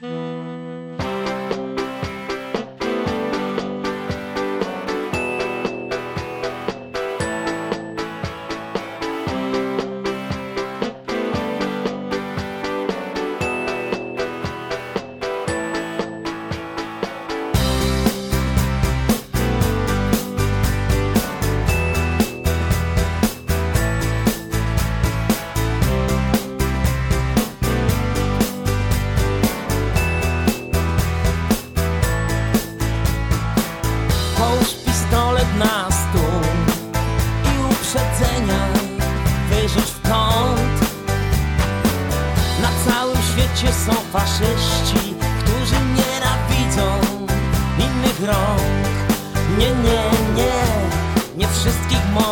[0.00, 0.37] Mm-hmm.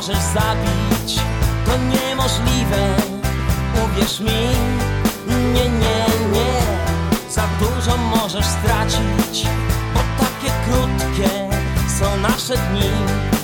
[0.07, 1.21] możesz zabić
[1.67, 2.97] To niemożliwe,
[3.85, 4.49] uwierz mi
[5.55, 6.63] Nie, nie, nie.
[7.31, 9.47] Za dużo możesz stracić
[9.95, 11.49] Bo takie krótkie
[11.99, 13.36] są nasze dni.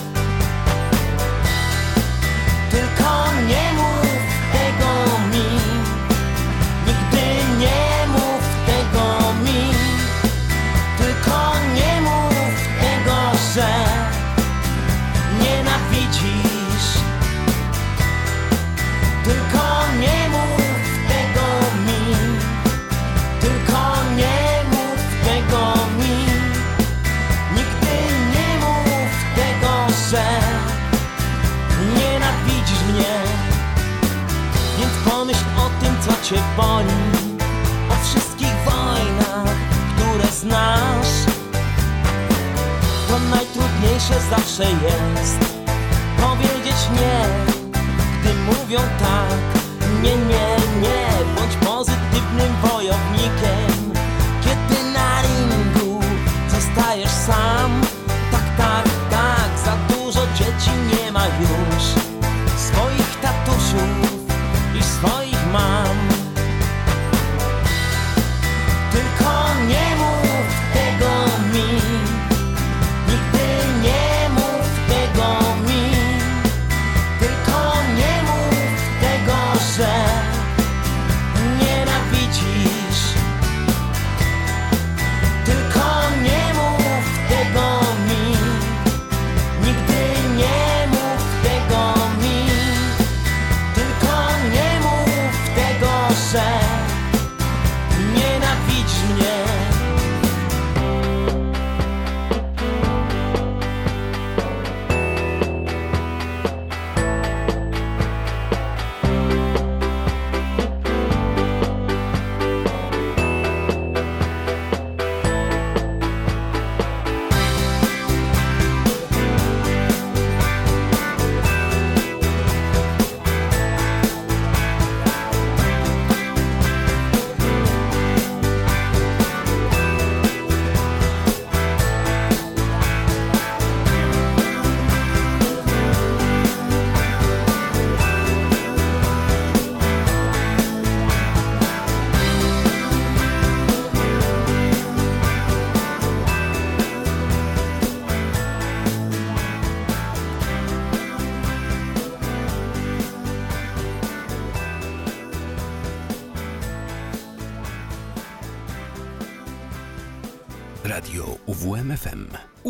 [44.29, 45.39] zawsze jest.
[46.21, 47.25] Powiedzieć nie,
[48.21, 49.52] gdy mówią tak.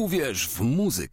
[0.04, 1.12] uwierz w muzykę.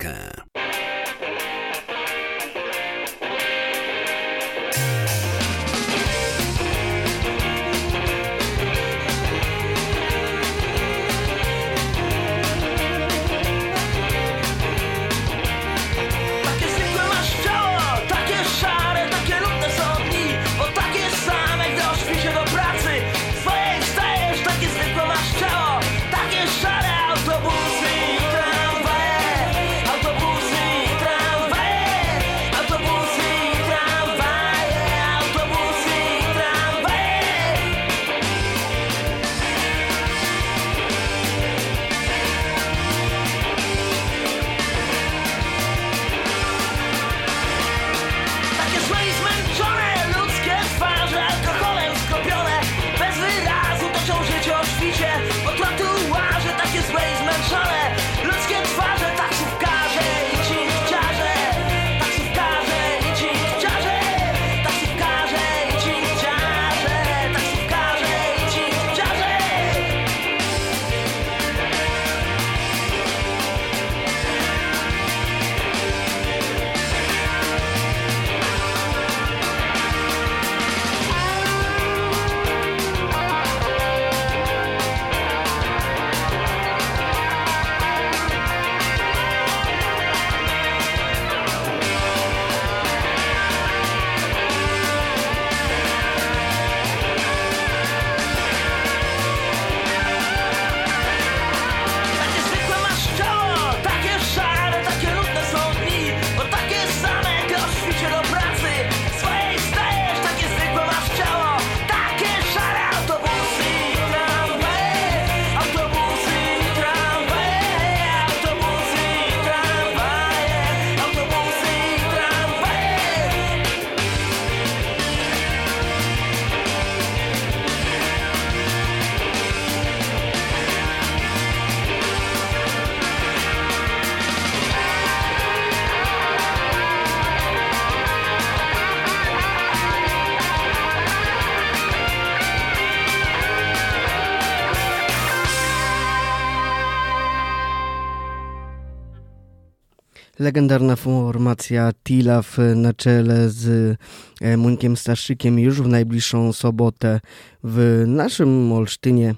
[150.41, 153.97] Legendarna formacja Tilaw na czele z
[154.41, 157.21] e, Munkiem Staszykiem już w najbliższą sobotę
[157.65, 159.35] w naszym Olsztynie.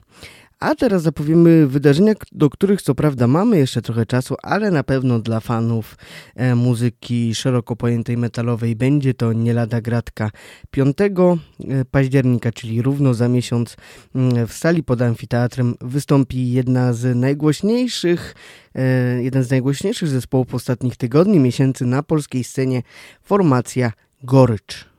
[0.62, 5.18] A teraz zapowiemy wydarzenia, do których co prawda mamy jeszcze trochę czasu, ale na pewno
[5.18, 5.96] dla fanów
[6.36, 10.30] e, muzyki szeroko pojętej metalowej będzie to nie lada gratka
[10.70, 11.04] 5 e,
[11.90, 13.76] października, czyli równo za miesiąc
[14.14, 18.34] mm, w sali pod amfiteatrem wystąpi jedna z najgłośniejszych
[18.74, 22.82] e, jeden z najgłośniejszych zespołów ostatnich tygodni, miesięcy na polskiej scenie
[23.22, 24.91] formacja Gorycz.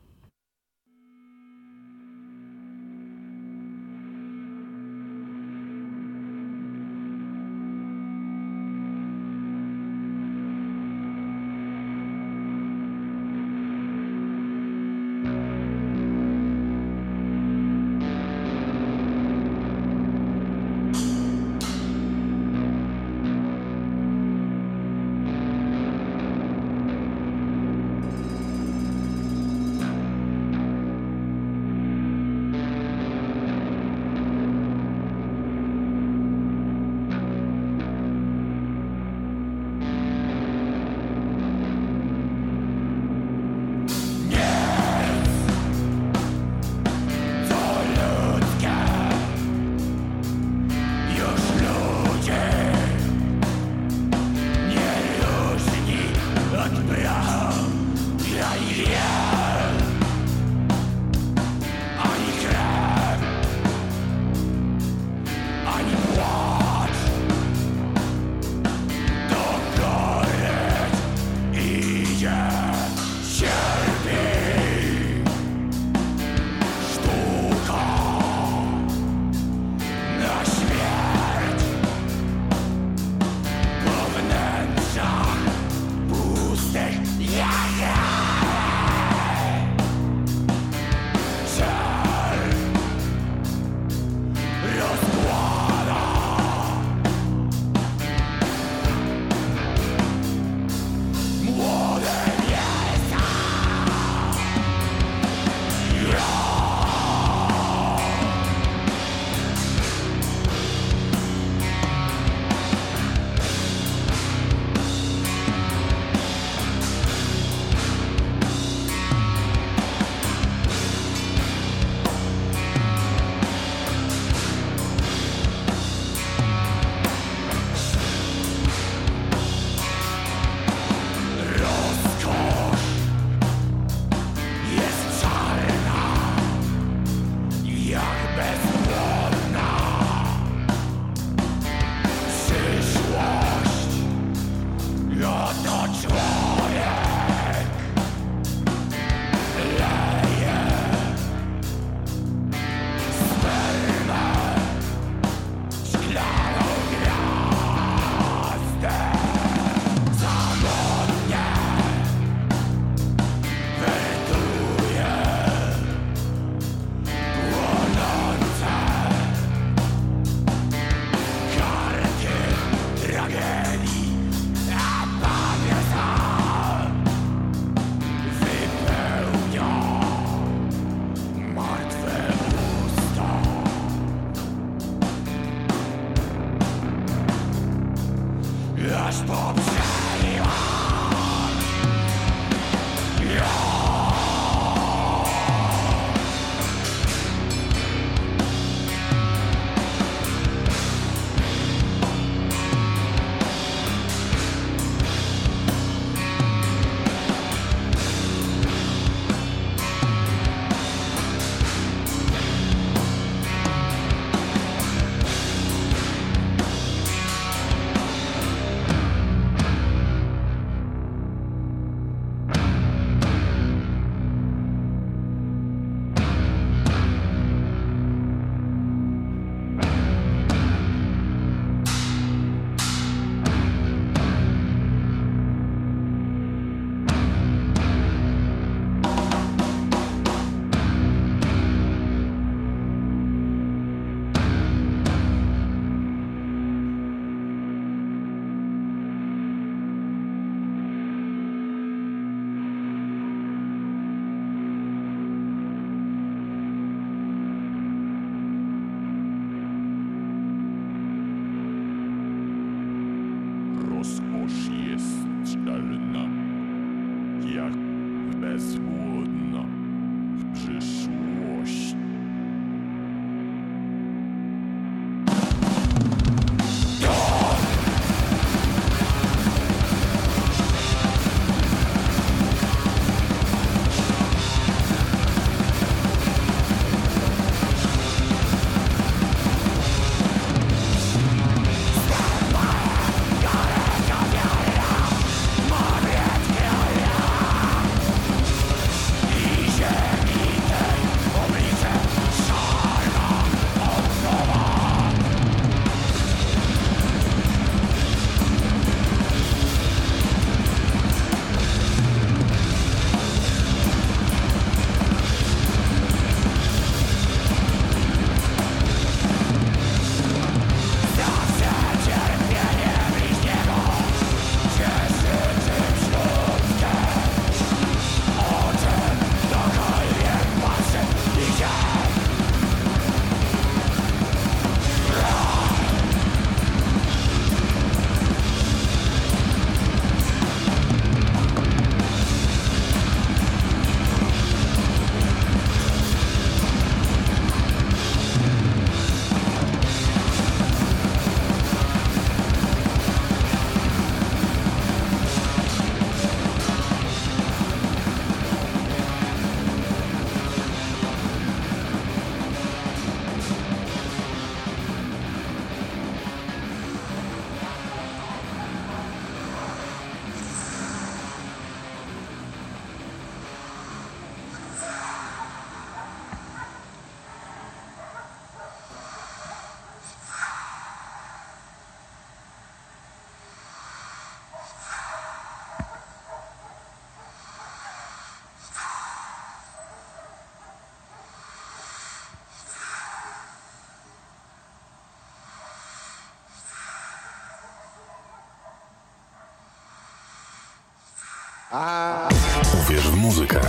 [402.93, 403.61] Uwierz w muzykę.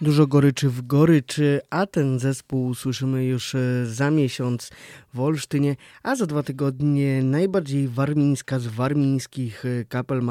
[0.00, 4.70] Dużo goryczy w goryczy, a ten zespół słyszymy już e, za miesiąc
[5.14, 10.22] w Olsztynie, a za dwa tygodnie najbardziej warmińska z warmińskich e, kapel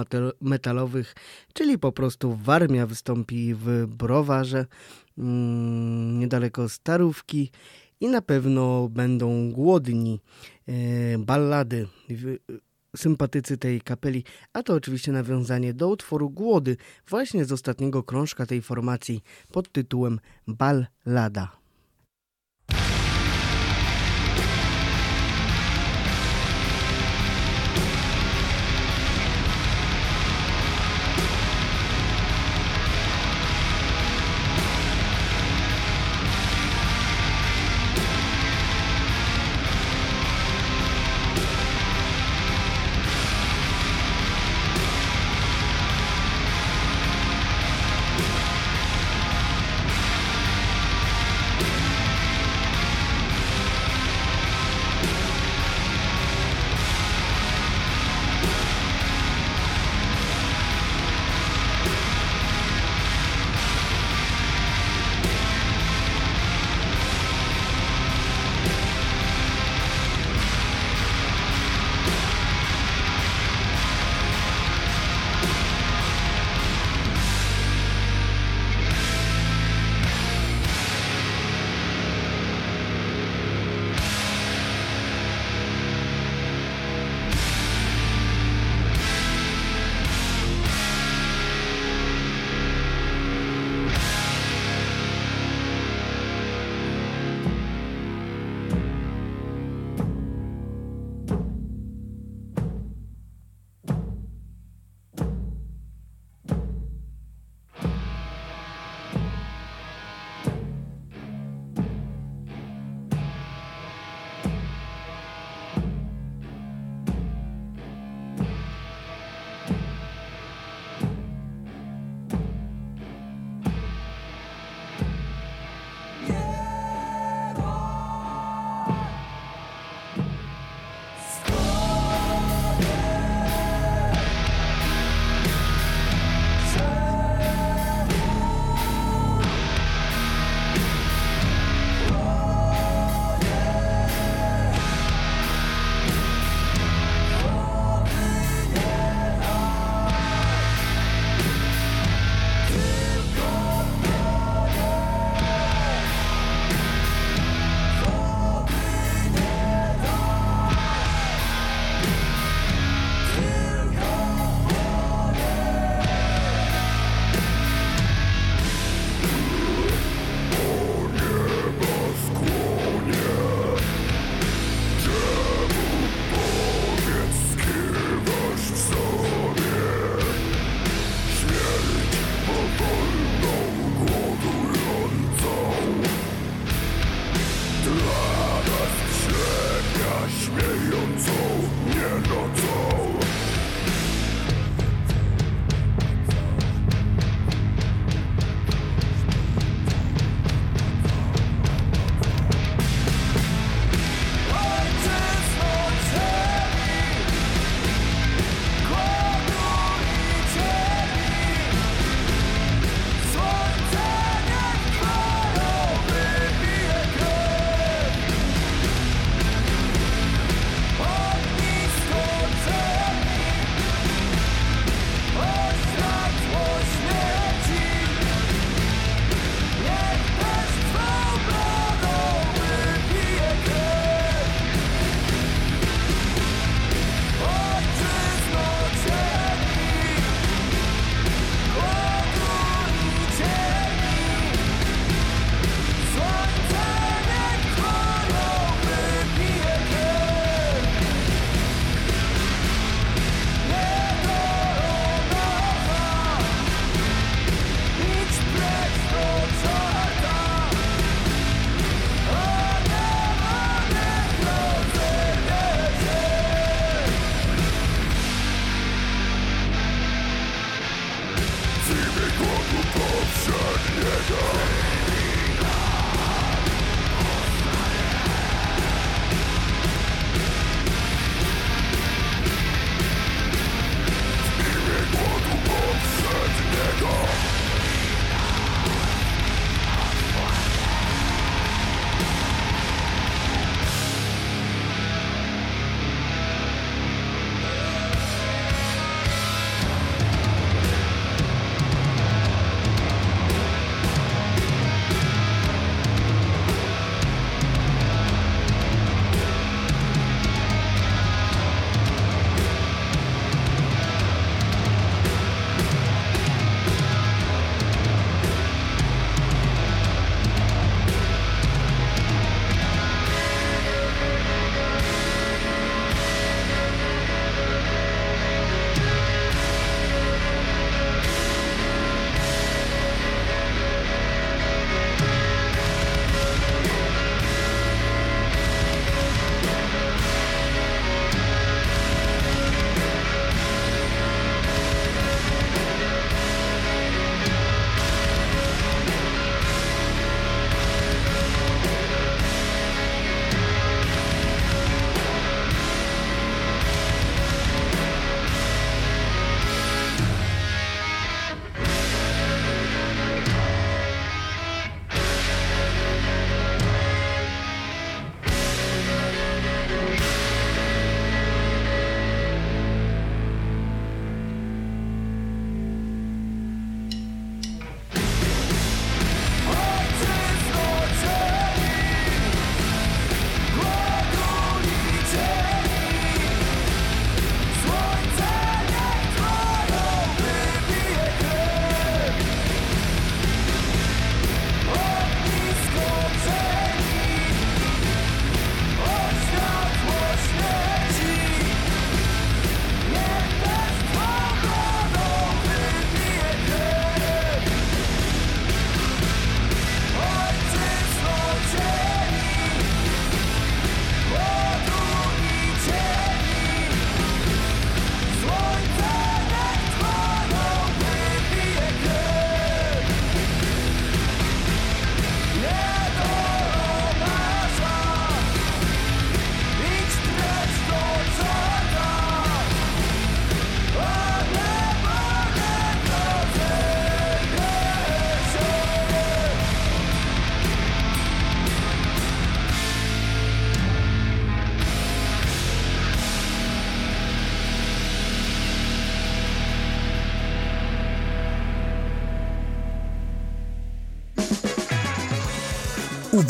[0.42, 1.16] metalowych,
[1.54, 4.66] czyli po prostu Warmia wystąpi w Browarze,
[5.18, 7.52] mm, niedaleko Starówki
[8.00, 10.20] i na pewno będą głodni
[10.68, 10.74] e,
[11.18, 11.88] ballady
[12.96, 18.62] sympatycy tej kapeli, a to oczywiście nawiązanie do utworu Głody, właśnie z ostatniego krążka tej
[18.62, 21.63] formacji pod tytułem Ballada.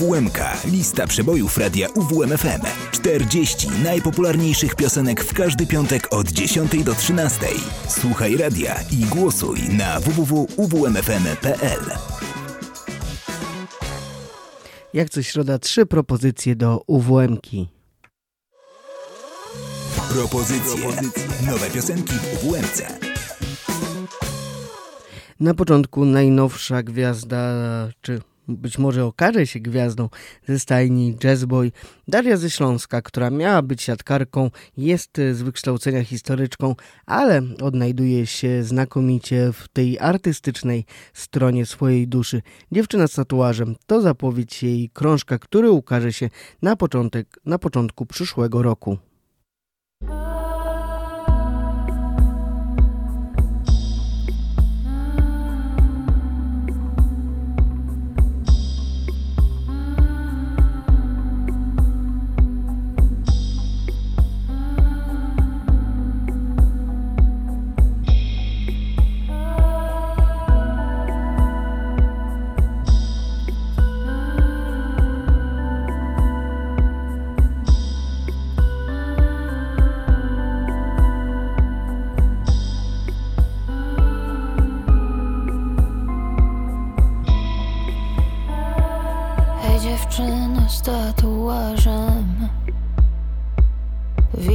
[0.04, 0.38] UWMK.
[0.66, 2.62] Lista przebojów radia UWMFM.
[2.92, 7.40] 40 najpopularniejszych piosenek w każdy piątek od 10 do 13.
[7.88, 11.80] Słuchaj radia i głosuj na www.uwmfm.pl.
[14.94, 17.68] Jak co środa, trzy propozycje do UWM-ki.
[20.10, 20.88] Propozycje.
[21.46, 22.82] Nowe piosenki w UWMC.
[25.40, 27.54] Na początku najnowsza gwiazda,
[28.02, 30.10] czy być może okaże się gwiazdą
[30.48, 31.72] ze stajni Jazzboy
[32.08, 36.76] Daria ze Śląska, która miała być siatkarką, jest z wykształcenia historyczką,
[37.06, 42.42] ale odnajduje się znakomicie w tej artystycznej stronie swojej duszy.
[42.72, 46.30] Dziewczyna z tatuażem to zapowiedź jej krążka, który ukaże się
[46.62, 48.98] na, początek, na początku przyszłego roku.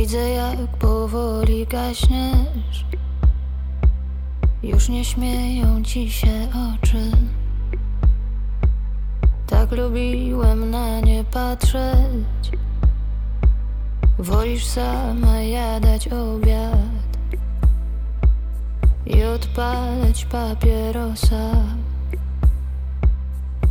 [0.09, 2.85] Widzę jak powoli gaśniesz.
[4.63, 7.11] Już nie śmieją ci się oczy.
[9.47, 12.51] Tak lubiłem na nie patrzeć.
[14.19, 17.09] Wolisz sama jadać obiad
[19.07, 21.51] I odpalać papierosa.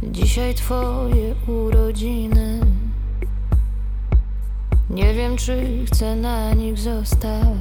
[0.04, 2.77] Dzisiaj twoje urodziny
[4.90, 7.58] Nie wiem czy chcę na nich zostać.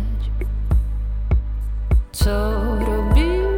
[2.13, 2.53] Co
[2.87, 3.56] robimy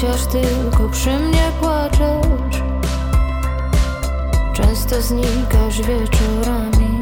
[0.00, 2.62] Chociaż tylko przy mnie płaczesz.
[4.52, 7.00] Często znikasz wieczorami.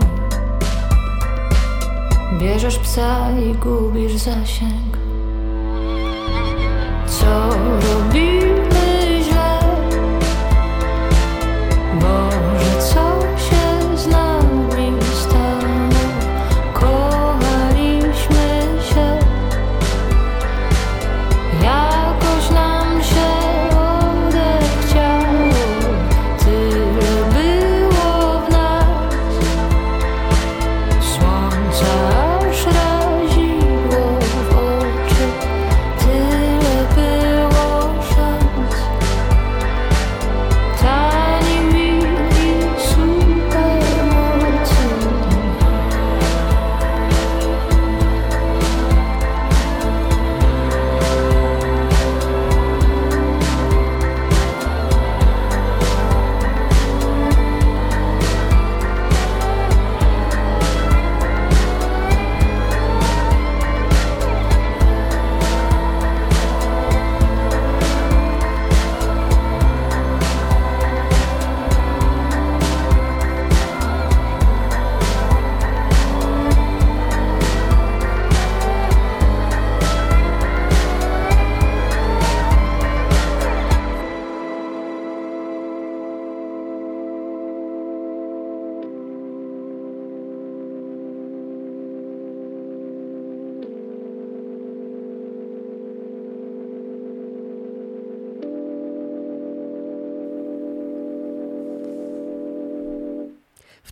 [2.41, 4.97] Bierzesz psa i gubisz zasięg.
[7.07, 8.06] Co robimy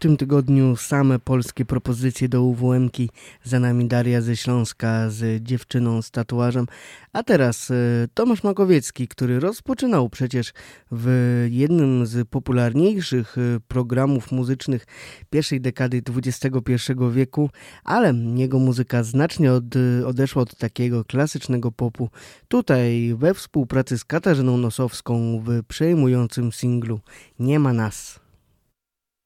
[0.05, 3.11] tym tygodniu same polskie propozycje do UWM-ki.
[3.45, 6.67] Za nami Daria ze Śląska z dziewczyną z tatuażem.
[7.13, 7.75] A teraz e,
[8.15, 10.53] Tomasz Makowiecki, który rozpoczynał przecież
[10.93, 14.87] w jednym z popularniejszych e, programów muzycznych
[15.31, 17.51] pierwszej dekady XXI wieku,
[17.85, 19.65] ale jego muzyka znacznie od,
[20.07, 22.11] odeszła od takiego klasycznego popu.
[22.49, 27.01] Tutaj we współpracy z Katarzyną Nosowską w przejmującym singlu
[27.39, 28.21] Nie ma nas.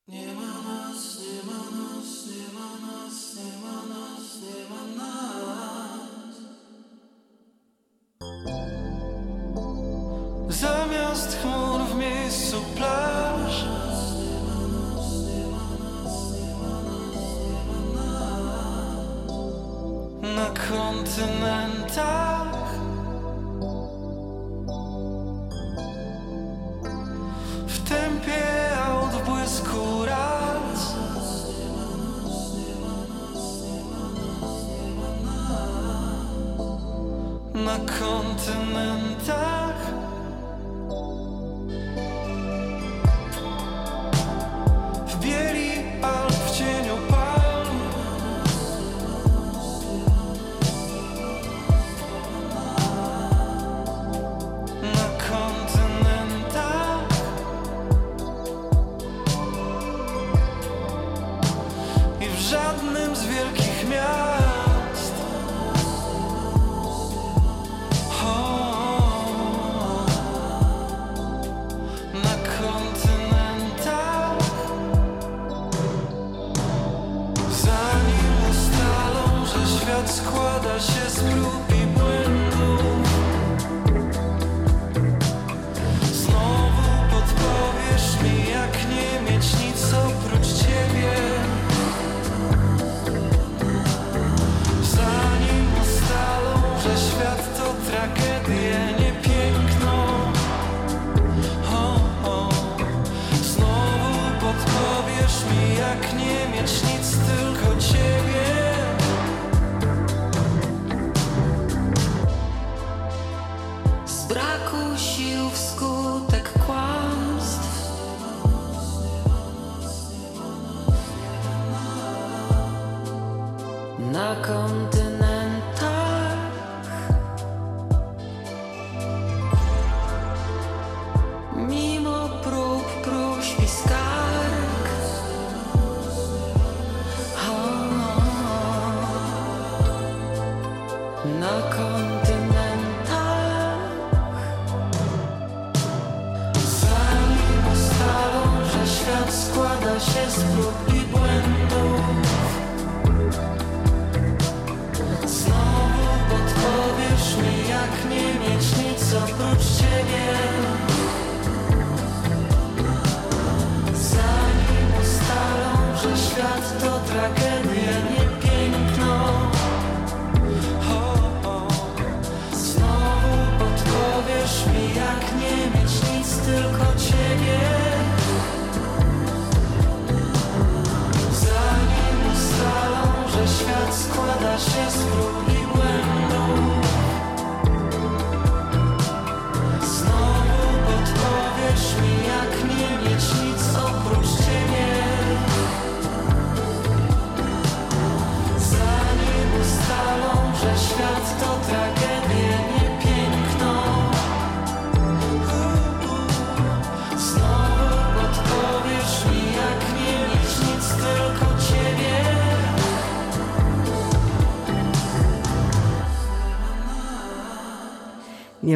[0.09, 0.48] Nie ma
[12.29, 12.63] miejscu.
[20.37, 22.49] Na kontynentach.
[27.67, 28.45] W tempie
[29.03, 30.95] odbłysku raz.
[37.55, 39.68] Na kontynentach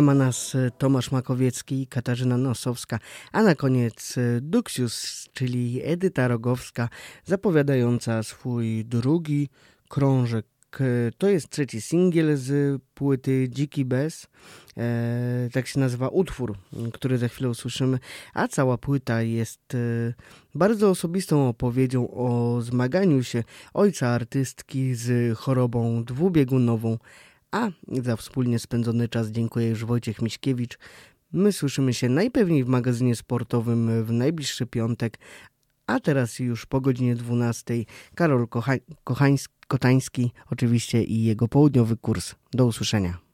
[0.02, 2.98] Ma nas e, Tomasz Makowiecki i Katarzyna Nosowska,
[3.32, 6.88] a na koniec e, Duxius, czyli Edyta Rogowska,
[7.24, 9.48] zapowiadająca swój drugi
[9.88, 10.46] krążek.
[10.80, 10.84] E,
[11.18, 14.26] To jest trzeci singiel z płyty Dziki Bez.
[14.76, 16.58] E, tak się nazywa utwór,
[16.92, 17.98] który za chwilę usłyszymy,
[18.34, 19.76] a cała płyta jest
[20.54, 26.98] bardzo osobistą opowieścią o zmaganiu się ojca artystki z chorobą dwubiegunową
[27.52, 27.68] a
[28.02, 30.78] za wspólnie spędzony czas dziękuję już Wojciech Miśkiewicz.
[31.32, 35.18] My słyszymy się najpewniej w magazynie sportowym w najbliższy piątek,
[35.86, 37.74] a teraz już po godzinie 12
[38.14, 38.72] Karol Kocha
[39.04, 42.34] Kochańs Kotański oczywiście i jego południowy kurs.
[42.52, 43.31] Do usłyszenia.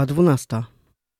[0.00, 0.79] Minęła dwunasta.